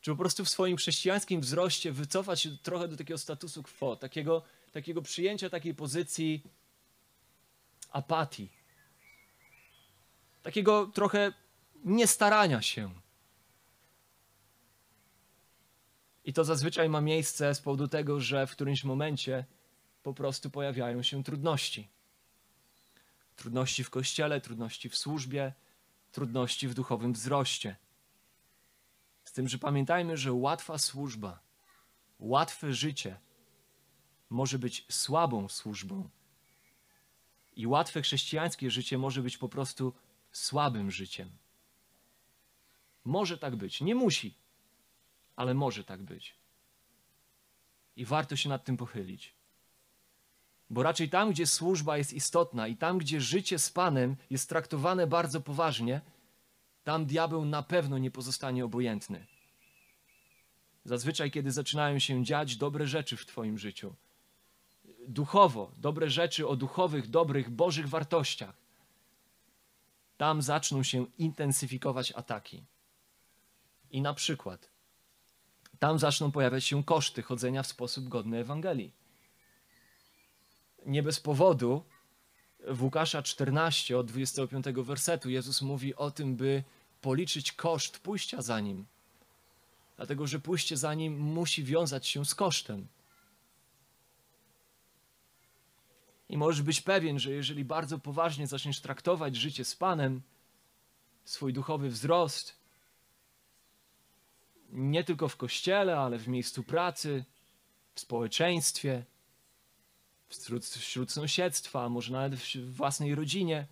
[0.00, 4.42] czy po prostu w swoim chrześcijańskim wzroście wycofać się trochę do takiego statusu quo, takiego,
[4.72, 6.42] takiego przyjęcia takiej pozycji
[7.90, 8.48] apatii,
[10.42, 11.32] takiego trochę
[11.84, 12.90] niestarania się.
[16.24, 19.44] I to zazwyczaj ma miejsce z powodu tego, że w którymś momencie
[20.02, 21.88] po prostu pojawiają się trudności.
[23.36, 25.52] Trudności w kościele, trudności w służbie,
[26.14, 27.76] trudności w duchowym wzroście.
[29.24, 31.40] Z tym, że pamiętajmy, że łatwa służba,
[32.18, 33.20] łatwe życie
[34.30, 36.08] może być słabą służbą.
[37.56, 39.92] I łatwe chrześcijańskie życie może być po prostu
[40.32, 41.30] słabym życiem.
[43.04, 44.34] Może tak być, nie musi,
[45.36, 46.34] ale może tak być.
[47.96, 49.34] I warto się nad tym pochylić.
[50.74, 55.06] Bo raczej tam, gdzie służba jest istotna i tam, gdzie życie z Panem jest traktowane
[55.06, 56.00] bardzo poważnie,
[56.84, 59.26] tam diabeł na pewno nie pozostanie obojętny.
[60.84, 63.94] Zazwyczaj, kiedy zaczynają się dziać dobre rzeczy w Twoim życiu,
[65.08, 68.56] duchowo, dobre rzeczy o duchowych, dobrych, bożych wartościach,
[70.16, 72.64] tam zaczną się intensyfikować ataki.
[73.90, 74.70] I na przykład,
[75.78, 79.03] tam zaczną pojawiać się koszty chodzenia w sposób godny Ewangelii
[80.86, 81.84] nie bez powodu
[82.68, 86.64] w Łukasza 14 od 25 wersetu Jezus mówi o tym, by
[87.00, 88.86] policzyć koszt pójścia za Nim.
[89.96, 92.86] Dlatego, że pójście za Nim musi wiązać się z kosztem.
[96.28, 100.22] I możesz być pewien, że jeżeli bardzo poważnie zaczniesz traktować życie z Panem,
[101.24, 102.56] swój duchowy wzrost,
[104.72, 107.24] nie tylko w kościele, ale w miejscu pracy,
[107.94, 109.04] w społeczeństwie,
[110.28, 113.66] wśród, wśród sąsiedztwa, może nawet w własnej rodzinie,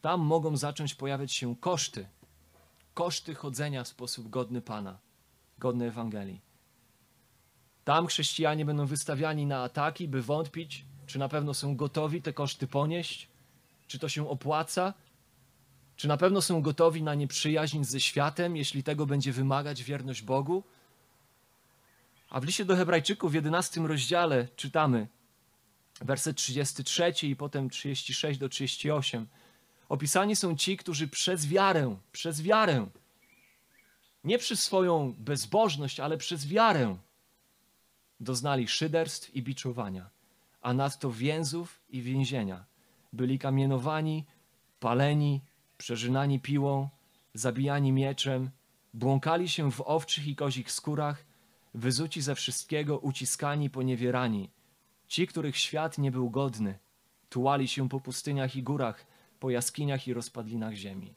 [0.00, 2.08] tam mogą zacząć pojawiać się koszty.
[2.94, 4.98] Koszty chodzenia w sposób godny Pana,
[5.58, 6.40] godny Ewangelii.
[7.84, 12.66] Tam chrześcijanie będą wystawiani na ataki, by wątpić, czy na pewno są gotowi te koszty
[12.66, 13.28] ponieść,
[13.88, 14.94] czy to się opłaca,
[15.96, 20.62] czy na pewno są gotowi na nieprzyjaźń ze światem, jeśli tego będzie wymagać wierność Bogu.
[22.30, 25.06] A w liście do Hebrajczyków w 11 rozdziale czytamy:
[26.00, 29.26] werset 33 i potem 36 do 38.
[29.88, 32.86] Opisani są ci, którzy przez wiarę, przez wiarę,
[34.24, 36.96] nie przez swoją bezbożność, ale przez wiarę
[38.20, 40.10] doznali szyderstw i biczowania,
[40.62, 42.64] a nadto więzów i więzienia.
[43.12, 44.24] Byli kamienowani,
[44.80, 45.40] paleni,
[45.78, 46.88] przeżynani piłą,
[47.34, 48.50] zabijani mieczem,
[48.94, 51.24] błąkali się w owczych i kozich skórach,
[51.74, 54.50] wyzuci ze wszystkiego, uciskani, poniewierani–
[55.14, 56.78] Ci, których świat nie był godny,
[57.28, 59.06] tułali się po pustyniach i górach,
[59.40, 61.14] po jaskiniach i rozpadlinach ziemi.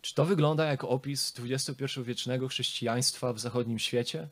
[0.00, 4.28] Czy to wygląda jak opis XXI-wiecznego chrześcijaństwa w zachodnim świecie?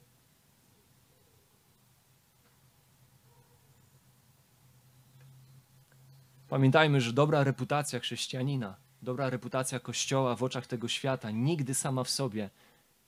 [6.48, 12.10] Pamiętajmy, że dobra reputacja chrześcijanina, dobra reputacja Kościoła w oczach tego świata nigdy sama w
[12.10, 12.50] sobie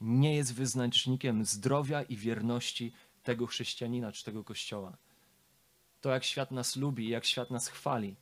[0.00, 4.96] nie jest wyznacznikiem zdrowia i wierności tego chrześcijanina czy tego Kościoła.
[6.00, 8.16] To, jak świat nas lubi jak świat nas chwali,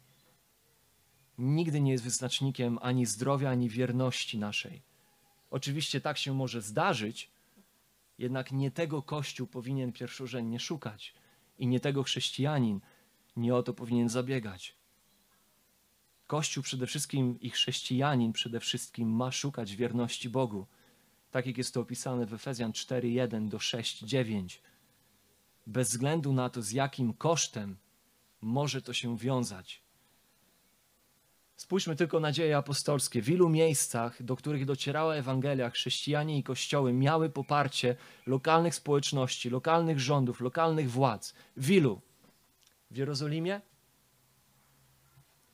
[1.39, 4.83] nigdy nie jest wyznacznikiem ani zdrowia, ani wierności naszej.
[5.51, 7.31] Oczywiście tak się może zdarzyć,
[8.19, 11.15] jednak nie tego Kościół powinien pierwszorzędnie szukać
[11.59, 12.81] i nie tego chrześcijanin
[13.37, 14.77] nie o to powinien zabiegać.
[16.27, 20.67] Kościół przede wszystkim i chrześcijanin przede wszystkim ma szukać wierności Bogu,
[21.37, 24.59] tak jak jest to opisane w Efezjan 4:1 do 6:9.
[25.67, 27.77] Bez względu na to, z jakim kosztem
[28.41, 29.83] może to się wiązać.
[31.57, 33.23] Spójrzmy tylko na dzieje apostolskie.
[33.23, 37.97] W ilu miejscach, do których docierała Ewangelia, chrześcijanie i kościoły miały poparcie
[38.27, 41.35] lokalnych społeczności, lokalnych rządów, lokalnych władz.
[41.57, 42.01] W ilu?
[42.91, 43.61] W Jerozolimie?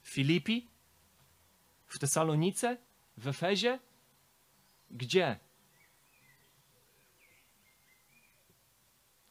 [0.02, 0.68] W Filipi?
[1.86, 2.76] W Tesalonice?
[3.16, 3.78] W Efezie?
[4.90, 5.38] Gdzie?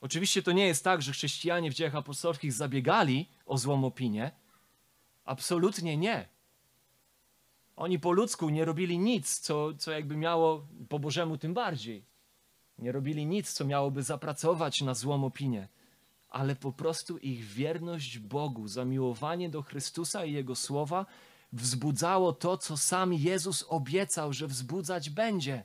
[0.02, 4.32] Oczywiście to nie jest tak, że chrześcijanie w dziejach apostolskich zabiegali o złą opinię.
[5.26, 6.28] Absolutnie nie.
[7.76, 12.06] Oni po ludzku nie robili nic, co, co jakby miało, po Bożemu tym bardziej.
[12.78, 15.68] Nie robili nic, co miałoby zapracować na złą opinię,
[16.30, 21.06] ale po prostu ich wierność Bogu, zamiłowanie do Chrystusa i Jego słowa
[21.54, 25.64] wzbudzało to, co sam Jezus obiecał, że wzbudzać będzie.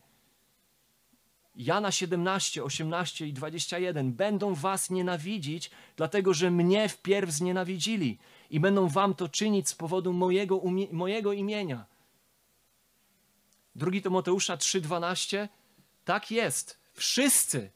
[1.56, 8.18] Jana 17, 18 i 21 będą was nienawidzić, dlatego że mnie wpierw znienawidzili
[8.50, 11.86] i będą wam to czynić z powodu mojego, mojego imienia.
[13.74, 15.48] 2 Tymoteusza 3:12
[16.04, 16.80] tak jest.
[16.94, 17.70] Wszyscy,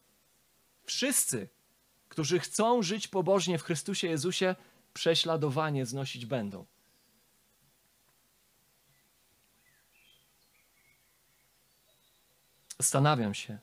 [0.84, 1.48] wszyscy,
[2.08, 4.54] którzy chcą żyć pobożnie w Chrystusie Jezusie,
[4.94, 6.66] prześladowanie znosić będą.
[12.78, 13.58] Zastanawiam się,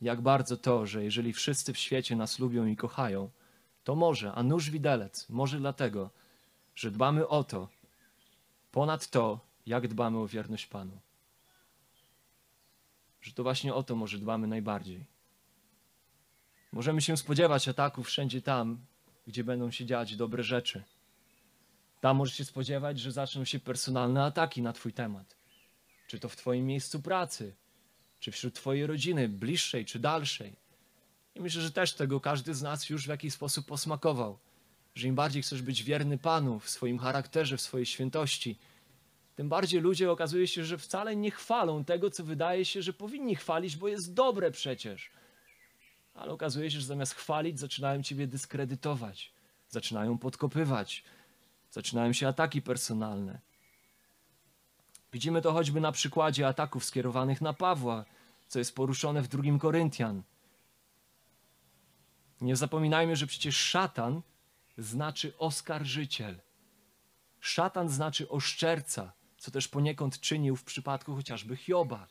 [0.00, 3.30] jak bardzo to, że jeżeli wszyscy w świecie nas lubią i kochają,
[3.84, 6.10] to może, a nóż widelec, może dlatego,
[6.74, 7.68] że dbamy o to,
[8.72, 10.98] ponad to, jak dbamy o wierność Panu
[13.26, 15.04] że to właśnie o to może dbamy najbardziej.
[16.72, 18.78] Możemy się spodziewać ataków wszędzie tam,
[19.26, 20.82] gdzie będą się dziać dobre rzeczy.
[22.00, 25.36] Tam możesz się spodziewać, że zaczną się personalne ataki na Twój temat.
[26.06, 27.54] Czy to w Twoim miejscu pracy,
[28.20, 30.56] czy wśród Twojej rodziny, bliższej czy dalszej.
[31.34, 34.38] I myślę, że też tego każdy z nas już w jakiś sposób posmakował.
[34.94, 38.58] Że im bardziej chcesz być wierny Panu w swoim charakterze, w swojej świętości,
[39.36, 43.36] tym bardziej ludzie okazuje się, że wcale nie chwalą tego, co wydaje się, że powinni
[43.36, 45.10] chwalić, bo jest dobre przecież.
[46.14, 49.32] Ale okazuje się, że zamiast chwalić, zaczynają ciebie dyskredytować,
[49.68, 51.04] zaczynają podkopywać,
[51.70, 53.40] zaczynają się ataki personalne.
[55.16, 58.04] Widzimy to choćby na przykładzie ataków skierowanych na Pawła,
[58.48, 60.22] co jest poruszone w drugim Koryntian.
[62.40, 64.22] Nie zapominajmy, że przecież szatan
[64.78, 66.40] znaczy oskarżyciel.
[67.40, 72.08] Szatan znaczy oszczerca co też poniekąd czynił w przypadku chociażby Hioba.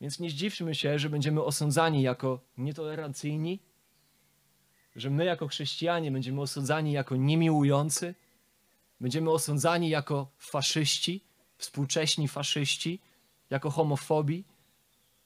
[0.00, 3.58] Więc nie zdziwmy się, że będziemy osądzani jako nietolerancyjni,
[4.96, 8.14] że my jako chrześcijanie będziemy osądzani jako niemiłujący,
[9.00, 11.24] będziemy osądzani jako faszyści,
[11.58, 13.00] współcześni faszyści,
[13.50, 14.44] jako homofobi.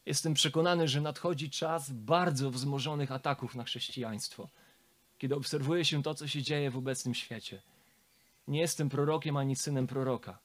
[0.06, 4.48] Jestem przekonany, że nadchodzi czas bardzo wzmożonych ataków na chrześcijaństwo,
[5.18, 7.62] kiedy obserwuje się to, co się dzieje w obecnym świecie.
[8.48, 10.38] Nie jestem prorokiem ani synem proroka.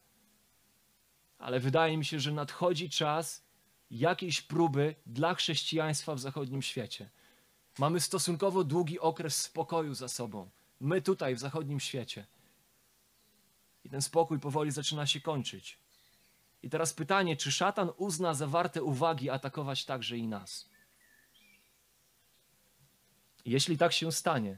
[1.38, 3.44] Ale wydaje mi się, że nadchodzi czas
[3.92, 7.10] jakiejś próby dla chrześcijaństwa w zachodnim świecie.
[7.80, 10.50] Mamy stosunkowo długi okres spokoju za sobą.
[10.80, 12.26] My tutaj w zachodnim świecie.
[13.84, 15.80] I ten spokój powoli zaczyna się kończyć.
[16.64, 20.70] I teraz pytanie, czy szatan uzna za warte uwagi atakować także i nas?
[23.46, 24.58] Jeśli tak się stanie,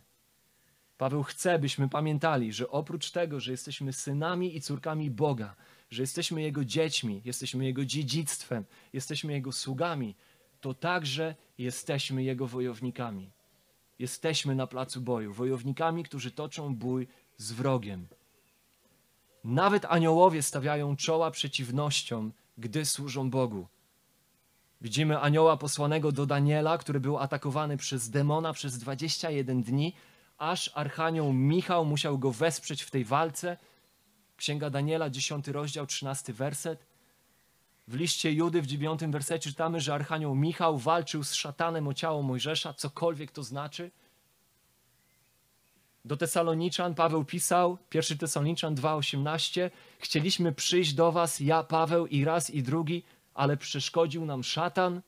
[0.97, 5.55] Paweł chce, byśmy pamiętali, że oprócz tego, że jesteśmy synami i córkami Boga,
[5.89, 10.15] że jesteśmy Jego dziećmi, jesteśmy Jego dziedzictwem, jesteśmy Jego sługami,
[10.61, 13.31] to także jesteśmy Jego wojownikami.
[13.99, 17.07] Jesteśmy na placu boju, wojownikami, którzy toczą bój
[17.37, 18.07] z wrogiem.
[19.45, 23.67] Nawet aniołowie stawiają czoła przeciwnościom, gdy służą Bogu.
[24.81, 29.93] Widzimy anioła posłanego do Daniela, który był atakowany przez demona przez 21 dni,
[30.37, 33.57] aż Archanioł Michał musiał go wesprzeć w tej walce.
[34.37, 36.85] Księga Daniela, 10 rozdział, 13 werset.
[37.87, 42.21] W liście Judy w 9 wersecie czytamy, że Archanioł Michał walczył z szatanem o ciało
[42.21, 43.91] Mojżesza, cokolwiek to znaczy.
[46.05, 52.49] Do Tesaloniczan Paweł pisał, 1 Tesaloniczan 2,18 Chcieliśmy przyjść do was, ja, Paweł, i raz,
[52.49, 55.01] i drugi, ale przeszkodził nam szatan.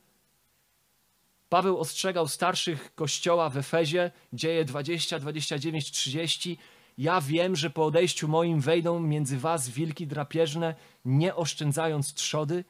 [1.49, 6.57] Paweł ostrzegał starszych kościoła w Efezie, dzieje 20, 29, 30.
[6.97, 12.63] Ja wiem, że po odejściu moim wejdą między was wilki drapieżne, nie oszczędzając trzody.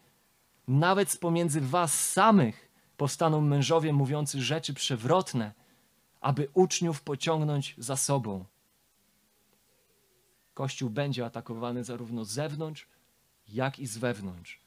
[0.68, 5.54] Nawet z pomiędzy was samych powstaną mężowie mówiący rzeczy przewrotne,
[6.22, 8.46] aby uczniów pociągnąć za sobą.
[10.54, 12.88] Kościół będzie atakowany zarówno z zewnątrz,
[13.48, 14.60] jak i z wewnątrz.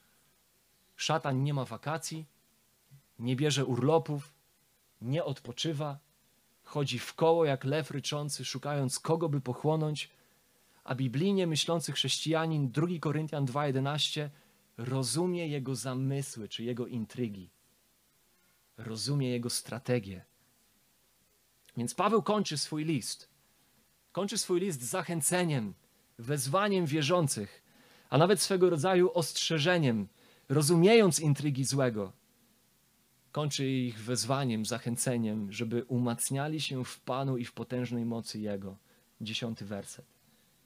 [0.97, 2.27] Szatan nie ma wakacji,
[3.19, 4.35] nie bierze urlopów,
[5.01, 5.99] nie odpoczywa,
[6.63, 10.11] chodzi w koło jak lew ryczący, szukając kogo by pochłonąć,
[10.85, 14.31] a biblijnie myślący chrześcijanin 2 Koryntian 2:11
[14.77, 17.51] rozumie jego zamysły czy jego intrygi.
[18.77, 20.30] Rozumie jego strategię.
[21.77, 23.29] Więc Paweł kończy swój list.
[24.13, 25.75] Kończy swój list zachęceniem,
[26.19, 27.63] wezwaniem wierzących,
[28.11, 30.09] a nawet swego rodzaju ostrzeżeniem,
[30.49, 32.13] rozumiejąc intrygi złego.
[33.33, 38.77] Kończy ich wezwaniem, zachęceniem, żeby umacniali się w Panu i w potężnej mocy Jego.
[39.21, 40.07] Dziesiąty werset.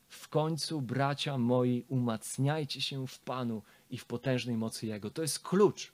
[0.08, 5.10] W końcu, bracia moi, umacniajcie się w Panu i w potężnej mocy Jego.
[5.10, 5.92] To jest klucz,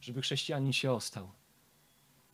[0.00, 1.30] żeby chrześcijanin się ostał.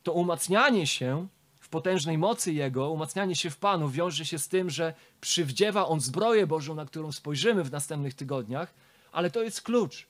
[0.02, 1.28] To umacnianie się
[1.68, 6.00] w potężnej mocy Jego, umacnianie się w Panu wiąże się z tym, że przywdziewa On
[6.00, 8.74] zbroję Bożą, na którą spojrzymy w następnych tygodniach,
[9.12, 10.06] ale to jest klucz,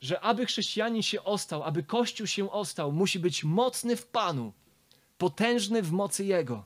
[0.00, 4.52] że aby chrześcijanin się ostał, aby Kościół się ostał, musi być mocny w Panu,
[5.18, 6.64] potężny w mocy Jego.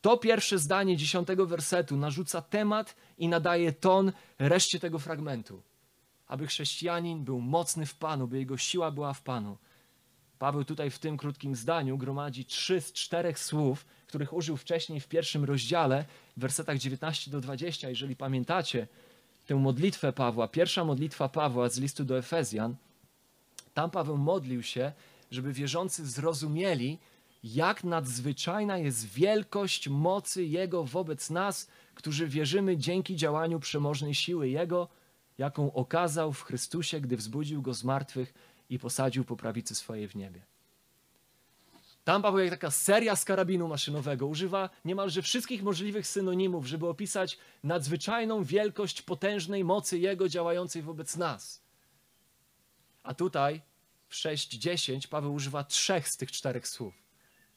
[0.00, 5.62] To pierwsze zdanie dziesiątego wersetu narzuca temat i nadaje ton reszcie tego fragmentu.
[6.26, 9.58] Aby chrześcijanin był mocny w Panu, by jego siła była w Panu.
[10.38, 15.08] Paweł tutaj w tym krótkim zdaniu gromadzi trzy z czterech słów, których użył wcześniej w
[15.08, 16.04] pierwszym rozdziale,
[16.36, 17.88] w wersetach 19 do 20.
[17.88, 18.86] Jeżeli pamiętacie
[19.46, 22.76] tę modlitwę Pawła, pierwsza modlitwa Pawła z listu do Efezjan,
[23.74, 24.92] tam Paweł modlił się,
[25.30, 26.98] żeby wierzący zrozumieli,
[27.44, 34.88] jak nadzwyczajna jest wielkość mocy Jego wobec nas, którzy wierzymy dzięki działaniu przemożnej siły Jego,
[35.38, 38.34] jaką okazał w Chrystusie, gdy wzbudził Go z martwych
[38.70, 40.42] i posadził po prawicy swojej w niebie.
[42.04, 47.38] Tam Paweł jak taka seria z karabinu maszynowego używa niemalże wszystkich możliwych synonimów, żeby opisać
[47.64, 51.62] nadzwyczajną wielkość potężnej mocy Jego działającej wobec nas.
[53.02, 53.60] A tutaj
[54.08, 56.94] w 6.10 Paweł używa trzech z tych czterech słów.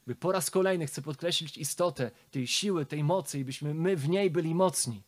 [0.06, 4.08] By po raz kolejny chce podkreślić istotę tej siły, tej mocy i byśmy my w
[4.08, 5.02] niej byli mocni.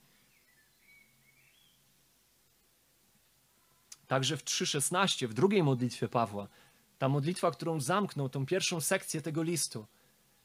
[4.06, 6.48] Także w 3.16, w drugiej modlitwie Pawła,
[6.98, 9.86] ta modlitwa, którą zamknął, tą pierwszą sekcję tego listu,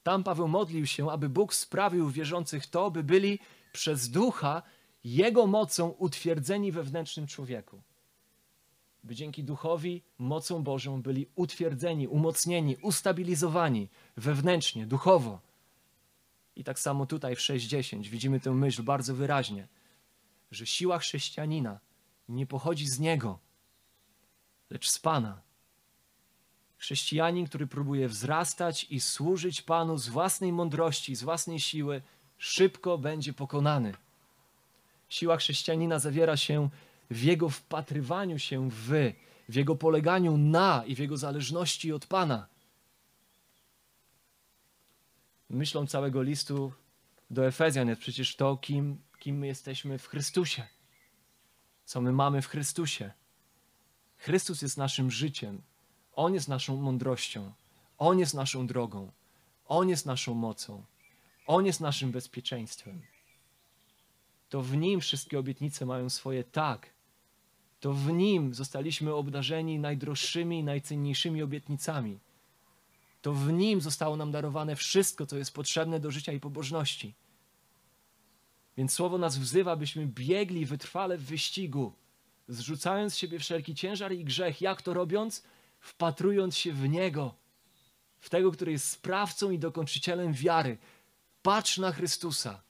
[0.04, 3.39] tam Paweł modlił się, aby Bóg sprawił wierzących to, by byli
[3.72, 4.62] przez ducha
[5.04, 7.82] Jego mocą utwierdzeni wewnętrznym człowieku.
[9.04, 15.41] By dzięki duchowi, mocą Bożą byli utwierdzeni, umocnieni, ustabilizowani wewnętrznie, duchowo.
[16.56, 19.67] I tak samo tutaj w 6.10 widzimy tę myśl bardzo wyraźnie,
[20.52, 21.80] że siła chrześcijanina
[22.30, 23.39] nie pochodzi z niego,
[24.69, 25.41] lecz z Pana.
[26.77, 32.01] Chrześcijanin, który próbuje wzrastać i służyć Panu z własnej mądrości, z własnej siły,
[32.38, 33.93] szybko będzie pokonany.
[35.10, 36.69] Siła chrześcijanina zawiera się
[37.10, 39.13] w jego wpatrywaniu się w,
[39.49, 42.47] w jego poleganiu na i w jego zależności od Pana.
[45.49, 46.73] Myślą całego listu
[47.29, 50.67] do Efezjan jest przecież to, kim, kim my jesteśmy w Chrystusie.
[51.86, 53.12] Co my mamy w Chrystusie.
[54.19, 55.62] Chrystus jest naszym życiem.
[56.15, 57.51] On jest naszą mądrością.
[57.97, 59.11] On jest naszą drogą.
[59.65, 60.84] On jest naszą mocą.
[61.47, 63.01] On jest naszym bezpieczeństwem.
[64.49, 66.89] To w Nim wszystkie obietnice mają swoje tak.
[67.80, 72.20] To w Nim zostaliśmy obdarzeni najdroższymi i najcenniejszymi obietnicami.
[73.22, 77.13] To w Nim zostało nam darowane wszystko, co jest potrzebne do życia i pobożności.
[78.78, 81.93] Więc Słowo nas wzywa, byśmy biegli wytrwale w wyścigu,
[82.50, 84.62] zrzucając z siebie wszelki ciężar i grzech.
[84.62, 85.43] Jak to robiąc?
[85.80, 87.36] Wpatrując się w Niego,
[88.20, 90.78] w tego, który jest sprawcą i dokończycielem wiary.
[91.41, 92.62] Patrz na Chrystusa.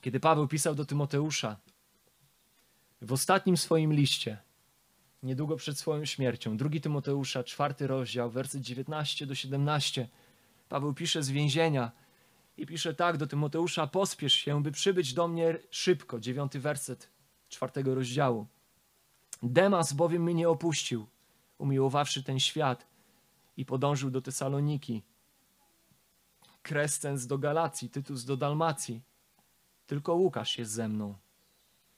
[0.00, 1.56] Kiedy Paweł pisał do Tymoteusza,
[3.02, 4.38] w ostatnim swoim liście,
[5.22, 10.08] niedługo przed swoją śmiercią, 2 Tymoteusza, czwarty rozdział, werset 19 do 17,
[10.68, 11.92] Paweł pisze z więzienia,
[12.62, 16.20] I pisze tak do Tymoteusza: Pospiesz się, by przybyć do mnie szybko.
[16.20, 17.10] Dziewiąty werset
[17.48, 18.46] czwartego rozdziału.
[19.42, 21.06] Demas bowiem mnie opuścił,
[21.58, 22.86] umiłowawszy ten świat
[23.56, 25.02] i podążył do Tesaloniki.
[26.62, 29.00] Krescens do Galacji, Tytus do Dalmacji.
[29.86, 31.14] Tylko Łukasz jest ze mną.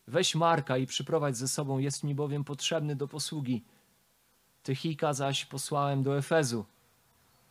[0.07, 3.65] Weź Marka i przyprowadź ze sobą, jest mi bowiem potrzebny do posługi.
[4.63, 6.65] Tychika zaś posłałem do Efezu.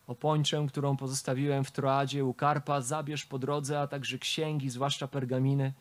[0.08, 5.74] Opończę, którą pozostawiłem w Troadzie u Karpa, zabierz po drodze, a także księgi, zwłaszcza pergaminy.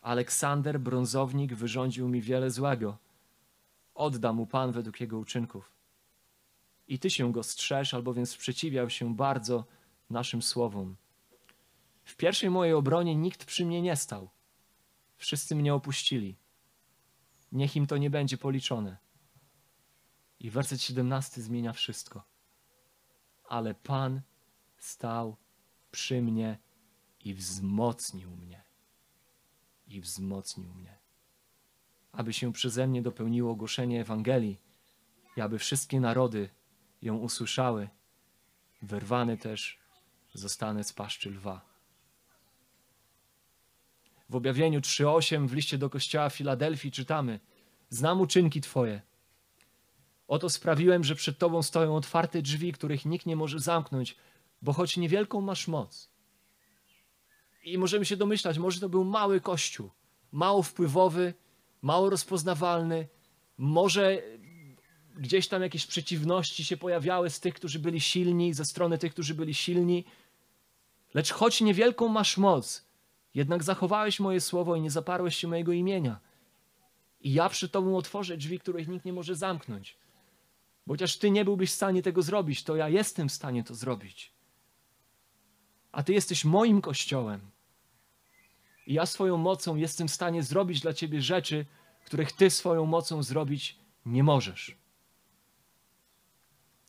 [0.00, 2.98] Aleksander, brązownik, wyrządził mi wiele złego.
[3.94, 5.72] Odda mu Pan według jego uczynków.
[6.88, 9.64] I ty się go strzeż, albowiem sprzeciwiał się bardzo
[10.10, 10.96] naszym słowom.
[12.04, 14.30] W pierwszej mojej obronie nikt przy mnie nie stał.
[15.16, 16.36] Wszyscy mnie opuścili.
[17.52, 18.96] Niech im to nie będzie policzone.
[20.40, 22.33] I werset 17 zmienia wszystko.
[23.44, 24.20] Ale Pan
[24.78, 25.36] stał
[25.90, 26.58] przy mnie
[27.24, 28.64] i wzmocnił mnie.
[29.88, 30.98] I wzmocnił mnie.
[32.12, 34.60] Aby się przeze mnie dopełniło ogłoszenie Ewangelii
[35.36, 36.50] i aby wszystkie narody
[37.02, 37.88] ją usłyszały,
[38.82, 39.78] wyrwany też
[40.34, 41.74] zostanę z paszczy lwa.
[44.28, 47.40] W objawieniu 3:8 w liście do kościoła Filadelfii czytamy:
[47.88, 49.02] Znam uczynki Twoje.
[50.28, 54.16] Oto sprawiłem, że przed Tobą stoją otwarte drzwi, których nikt nie może zamknąć,
[54.62, 56.10] bo choć niewielką masz moc.
[57.64, 59.90] I możemy się domyślać, może to był mały kościół,
[60.32, 61.34] mało wpływowy,
[61.82, 63.08] mało rozpoznawalny,
[63.58, 64.22] może
[65.16, 69.34] gdzieś tam jakieś przeciwności się pojawiały z tych, którzy byli silni, ze strony tych, którzy
[69.34, 70.04] byli silni.
[71.14, 72.84] Lecz choć niewielką masz moc,
[73.34, 76.20] jednak zachowałeś moje słowo i nie zaparłeś się mojego imienia.
[77.20, 79.96] I ja przy Tobą otworzę drzwi, których nikt nie może zamknąć.
[80.86, 83.74] Bo chociaż Ty nie byłbyś w stanie tego zrobić, to ja jestem w stanie to
[83.74, 84.32] zrobić.
[85.92, 87.50] A Ty jesteś moim kościołem.
[88.86, 91.66] I ja swoją mocą jestem w stanie zrobić dla Ciebie rzeczy,
[92.04, 94.76] których Ty swoją mocą zrobić nie możesz.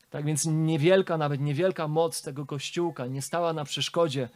[0.10, 4.30] Tak więc niewielka, nawet niewielka moc tego kościółka nie stała na przeszkodzie,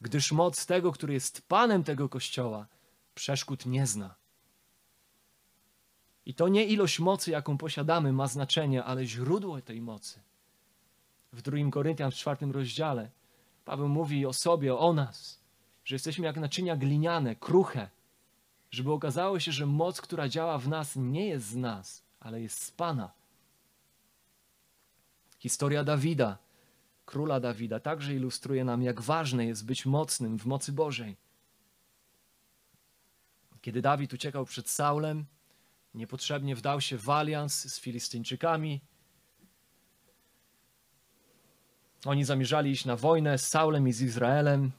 [0.00, 2.66] gdyż moc tego, który jest Panem tego kościoła,
[3.14, 4.21] przeszkód nie zna.
[6.26, 10.20] I to nie ilość mocy, jaką posiadamy, ma znaczenie, ale źródło tej mocy.
[11.32, 13.10] W 2 Koryntian w czwartym rozdziale
[13.64, 15.40] Paweł mówi o sobie, o nas,
[15.84, 17.88] że jesteśmy jak naczynia gliniane, kruche,
[18.70, 22.62] żeby okazało się, że moc, która działa w nas, nie jest z nas, ale jest
[22.62, 23.12] z Pana.
[25.38, 26.38] Historia Dawida,
[27.06, 31.16] króla Dawida, także ilustruje nam, jak ważne jest być mocnym w mocy Bożej.
[33.60, 35.24] Kiedy Dawid uciekał przed Saulem,
[35.94, 38.80] niepotrzebnie wdał się w alians z Filistyńczykami.
[42.04, 44.72] Oni zamierzali iść na wojnę z Saulem i z Izraelem,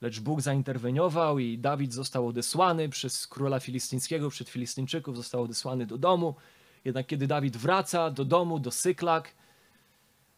[0.00, 5.98] lecz Bóg zainterweniował i Dawid został odesłany przez króla filistyńskiego, przed Filistyńczyków, został odesłany do
[5.98, 6.34] domu.
[6.84, 9.34] Jednak kiedy Dawid wraca do domu, do Syklak,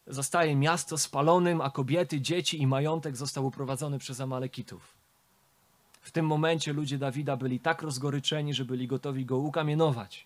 [0.06, 4.97] zostaje miasto spalonym, a kobiety, dzieci i majątek został uprowadzony przez Amalekitów.
[6.08, 10.24] W tym momencie ludzie Dawida byli tak rozgoryczeni, że byli gotowi go ukamienować.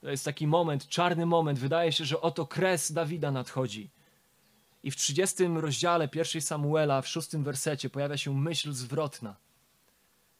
[0.00, 1.58] To jest taki moment, czarny moment.
[1.58, 3.90] Wydaje się, że oto kres Dawida nadchodzi.
[4.82, 9.36] I w 30 rozdziale 1 Samuela, w szóstym wersecie, pojawia się myśl zwrotna.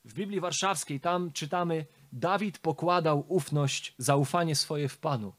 [0.05, 5.33] W Biblii Warszawskiej tam czytamy: Dawid pokładał ufność, zaufanie swoje w Panu.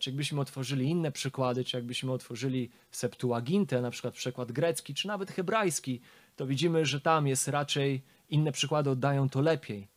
[0.00, 5.30] Czy jakbyśmy otworzyli inne przykłady, czy jakbyśmy otworzyli Septuagintę, na przykład przekład grecki, czy nawet
[5.30, 6.00] hebrajski,
[6.36, 9.88] to widzimy, że tam jest raczej inne przykłady oddają to lepiej.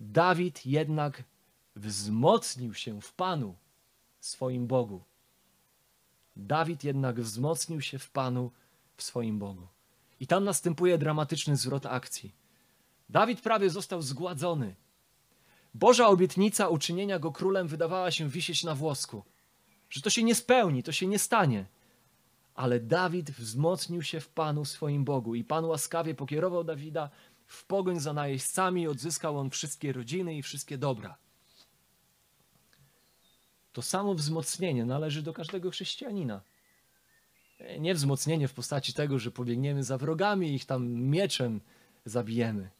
[0.00, 1.22] Dawid jednak
[1.76, 3.54] wzmocnił się w Panu,
[4.20, 5.02] swoim Bogu.
[6.36, 8.50] Dawid jednak wzmocnił się w Panu,
[8.96, 9.66] w swoim Bogu.
[10.20, 12.32] I tam następuje dramatyczny zwrot akcji.
[13.08, 14.74] Dawid prawie został zgładzony.
[15.74, 19.24] Boża obietnica uczynienia go królem wydawała się wisieć na włosku.
[19.90, 21.66] Że to się nie spełni, to się nie stanie.
[22.60, 27.10] Ale Dawid wzmocnił się w Panu swoim Bogu i Pan łaskawie pokierował Dawida
[27.46, 31.16] w pogoń za najeźdźcami odzyskał on wszystkie rodziny i wszystkie dobra.
[33.72, 36.40] To samo wzmocnienie należy do każdego chrześcijanina.
[37.78, 41.60] Nie wzmocnienie w postaci tego, że pobiegniemy za wrogami i ich tam mieczem
[42.04, 42.70] zabijemy.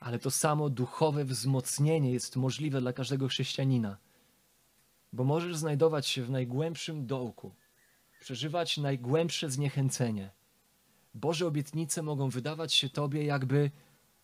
[0.00, 3.96] Ale to samo duchowe wzmocnienie jest możliwe dla każdego chrześcijanina,
[5.14, 7.54] bo możesz znajdować się w najgłębszym dołku,
[8.20, 10.30] przeżywać najgłębsze zniechęcenie.
[11.14, 13.70] Boże obietnice mogą wydawać się Tobie, jakby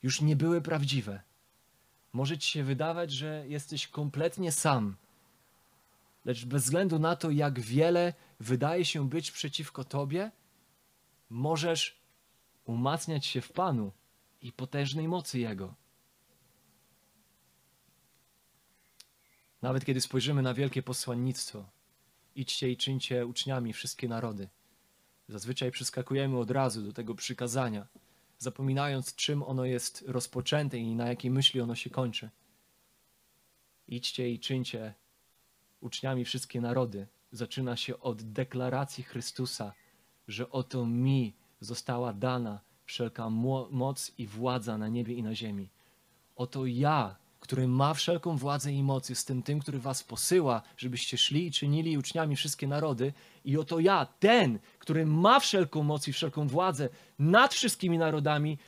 [0.02, 1.22] już nie były prawdziwe.
[2.12, 4.96] Może Ci się wydawać, że jesteś kompletnie sam,
[6.24, 10.30] lecz bez względu na to, jak wiele wydaje się być przeciwko Tobie,
[11.30, 12.00] możesz
[12.64, 13.92] umacniać się w Panu
[14.42, 15.74] i potężnej mocy Jego.
[19.62, 21.70] Nawet kiedy spojrzymy na wielkie posłannictwo,
[22.34, 24.48] idźcie i czyńcie uczniami wszystkie narody.
[25.28, 27.86] Zazwyczaj przeskakujemy od razu do tego przykazania,
[28.38, 32.30] zapominając, czym ono jest rozpoczęte i na jakiej myśli ono się kończy.
[33.88, 34.94] Idźcie i czyńcie
[35.80, 37.06] uczniami wszystkie narody.
[37.32, 39.72] Zaczyna się od deklaracji Chrystusa,
[40.28, 43.30] że oto mi została dana wszelka
[43.70, 45.70] moc i władza na niebie i na ziemi.
[46.36, 51.46] Oto ja, który ma wszelką władzę i moc, jestem tym, który was posyła, żebyście szli
[51.46, 53.12] i czynili uczniami wszystkie narody.
[53.44, 56.88] I oto ja, ten, który ma wszelką moc i wszelką władzę
[57.18, 58.58] nad wszystkimi narodami,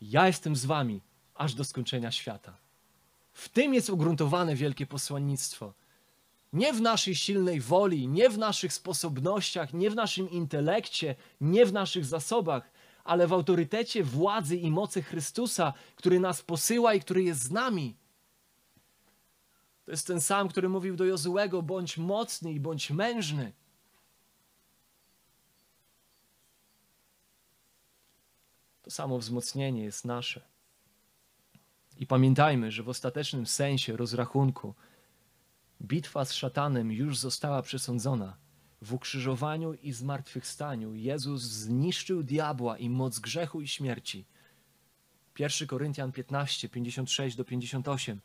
[0.00, 1.00] ja jestem z wami
[1.34, 2.56] aż do skończenia świata.
[3.32, 5.72] W tym jest ugruntowane wielkie posłannictwo.
[6.52, 11.72] Nie w naszej silnej woli, nie w naszych sposobnościach, nie w naszym intelekcie, nie w
[11.72, 12.70] naszych zasobach,
[13.04, 17.94] ale w autorytecie władzy i mocy Chrystusa, który nas posyła i który jest z nami.
[19.88, 23.52] To jest ten sam, który mówił do Jozułego: bądź mocny i bądź mężny.
[28.82, 30.48] To samo wzmocnienie jest nasze.
[31.96, 34.74] I pamiętajmy, że w ostatecznym sensie rozrachunku
[35.82, 38.36] bitwa z szatanem już została przesądzona.
[38.82, 44.24] W ukrzyżowaniu i zmartwychwstaniu Jezus zniszczył diabła i moc grzechu i śmierci.
[45.38, 48.20] 1 Koryntian 15, 56 do 58.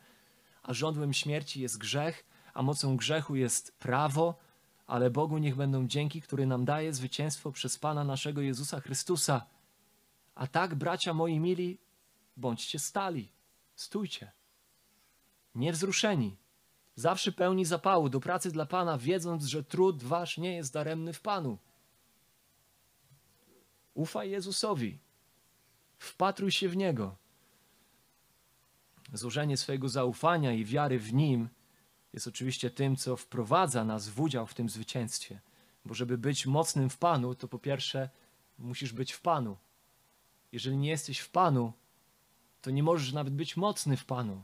[0.63, 4.39] A żądłem śmierci jest grzech, a mocą grzechu jest prawo,
[4.87, 9.45] ale Bogu niech będą dzięki, który nam daje zwycięstwo przez Pana naszego Jezusa Chrystusa.
[10.35, 11.77] A tak, bracia moi mili,
[12.37, 13.31] bądźcie stali,
[13.75, 14.31] stójcie,
[15.55, 16.37] niewzruszeni,
[16.95, 21.21] zawsze pełni zapału do pracy dla Pana, wiedząc, że trud wasz nie jest daremny w
[21.21, 21.57] Panu.
[23.93, 24.99] Ufaj Jezusowi,
[25.97, 27.22] wpatruj się w Niego.
[29.13, 31.49] Złożenie swojego zaufania i wiary w Nim
[32.13, 35.39] jest oczywiście tym, co wprowadza nas w udział w tym zwycięstwie.
[35.85, 38.09] Bo żeby być mocnym w Panu, to po pierwsze
[38.59, 39.57] musisz być w Panu.
[40.51, 41.73] Jeżeli nie jesteś w Panu,
[42.61, 44.43] to nie możesz nawet być mocny w Panu.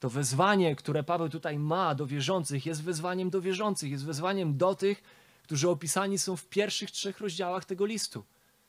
[0.00, 4.74] To wezwanie, które Paweł tutaj ma do wierzących, jest wezwaniem do wierzących, jest wezwaniem do
[4.74, 5.02] tych,
[5.42, 8.24] którzy opisani są w pierwszych trzech rozdziałach tego listu.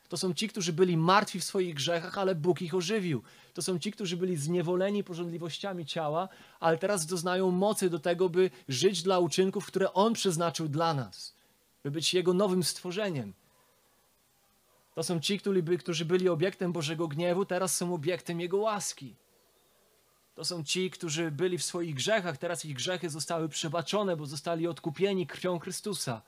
[0.09, 3.23] To są ci, którzy byli martwi w swoich grzechach, ale Bóg ich ożywił.
[3.53, 6.29] To są ci, którzy byli zniewoleni porządliwościami ciała,
[6.59, 11.35] ale teraz doznają mocy do tego, by żyć dla uczynków, które On przeznaczył dla nas,
[11.83, 13.33] by być Jego nowym stworzeniem.
[14.95, 15.39] To są ci,
[15.79, 19.15] którzy byli obiektem Bożego gniewu, teraz są obiektem Jego łaski.
[20.35, 24.67] To są ci, którzy byli w swoich grzechach, teraz ich grzechy zostały przebaczone, bo zostali
[24.67, 26.21] odkupieni krwią Chrystusa.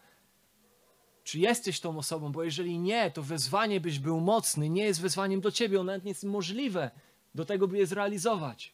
[1.29, 2.31] Czy jesteś tą osobą?
[2.31, 6.05] Bo jeżeli nie, to wezwanie, byś był mocny, nie jest wezwaniem do ciebie, ono nawet
[6.05, 6.91] nie jest możliwe
[7.35, 8.73] do tego, by je zrealizować.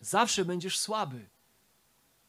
[0.00, 1.28] Zawsze będziesz słaby.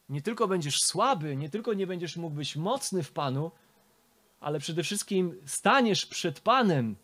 [0.08, 3.50] Nie tylko będziesz słaby, nie tylko nie będziesz mógł być mocny w Panu,
[4.40, 6.96] ale przede wszystkim staniesz przed Panem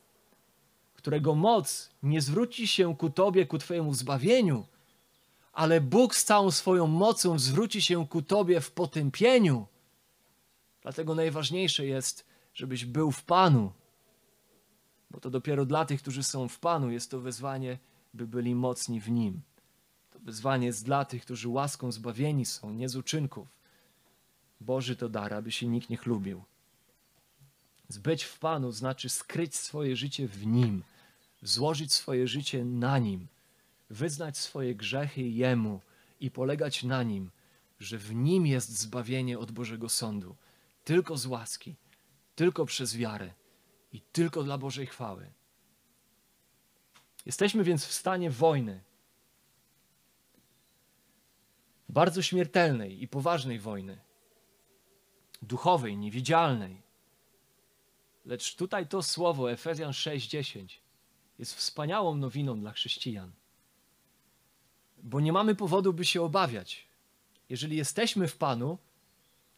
[0.95, 4.67] którego moc nie zwróci się ku Tobie, ku Twojemu zbawieniu,
[5.53, 9.72] ale Bóg z całą swoją mocą zwróci się ku Tobie w potępieniu.
[10.83, 13.73] Dlatego najważniejsze jest, żebyś był w Panu,
[15.11, 17.79] bo to dopiero dla tych, którzy są w Panu, jest to wezwanie,
[18.15, 19.41] by byli mocni w Nim.
[20.11, 23.49] To wezwanie jest dla tych, którzy łaską zbawieni są, nie z uczynków.
[24.61, 26.43] Boży to dar, aby się nikt nie chlubił.
[27.89, 30.83] Zbyć w Panu znaczy skryć swoje życie w Nim
[31.43, 33.27] złożyć swoje życie na Nim,
[33.91, 35.81] wyznać swoje grzechy Jemu
[36.21, 37.31] i polegać na Nim,
[37.81, 40.37] że w Nim jest zbawienie od Bożego Sądu,
[40.85, 41.77] tylko z łaski,
[42.35, 43.33] tylko przez wiarę
[43.93, 45.33] i tylko dla Bożej chwały.
[47.27, 48.83] Jesteśmy więc w stanie wojny,
[51.89, 54.01] bardzo śmiertelnej i poważnej wojny,
[55.43, 56.83] duchowej, niewidzialnej.
[58.25, 60.67] Lecz tutaj to słowo, Efezjan 6:10,
[61.39, 63.33] jest wspaniałą nowiną dla chrześcijan.
[65.03, 66.87] Bo nie mamy powodu, by się obawiać.
[67.49, 68.79] Jeżeli jesteśmy w Panu,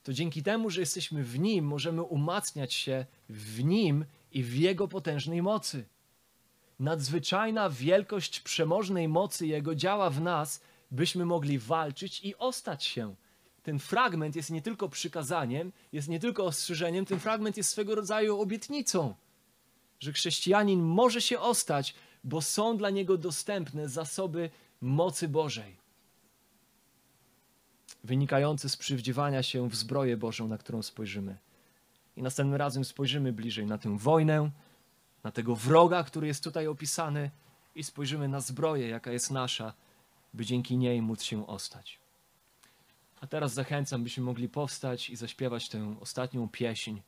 [0.04, 4.88] to dzięki temu, że jesteśmy w Nim, możemy umacniać się w Nim i w Jego
[4.88, 5.84] potężnej mocy.
[6.78, 13.14] Nadzwyczajna wielkość przemożnej mocy Jego działa w nas, byśmy mogli walczyć i ostać się.
[13.62, 18.40] Ten fragment jest nie tylko przykazaniem, jest nie tylko ostrzeżeniem, ten fragment jest swego rodzaju
[18.40, 19.14] obietnicą
[20.04, 21.94] że chrześcijanin może się ostać,
[22.24, 24.50] bo są dla niego dostępne zasoby
[24.80, 25.83] mocy Bożej.
[28.04, 31.36] Wynikający z przywdziewania się w zbroję Bożą, na którą spojrzymy.
[32.16, 34.50] I następnym razem spojrzymy bliżej na tę wojnę,
[35.24, 37.30] na tego wroga, który jest tutaj opisany,
[37.74, 39.74] i spojrzymy na zbroję, jaka jest nasza,
[40.34, 41.98] by dzięki niej móc się ostać.
[43.20, 47.00] A teraz zachęcam, byśmy mogli powstać i zaśpiewać tę ostatnią pieśń.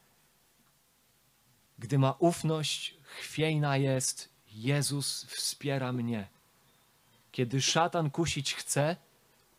[1.78, 6.28] Gdy ma ufność, chwiejna jest, Jezus wspiera mnie.
[7.32, 8.97] Kiedy szatan kusić chce,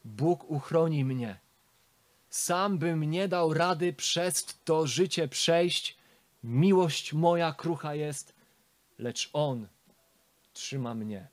[0.07, 1.39] Bóg uchroni mnie.
[2.29, 5.97] Sam bym nie dał rady przez to życie przejść.
[6.43, 8.33] Miłość moja krucha jest,
[8.99, 9.67] lecz On
[10.53, 11.27] trzyma mnie.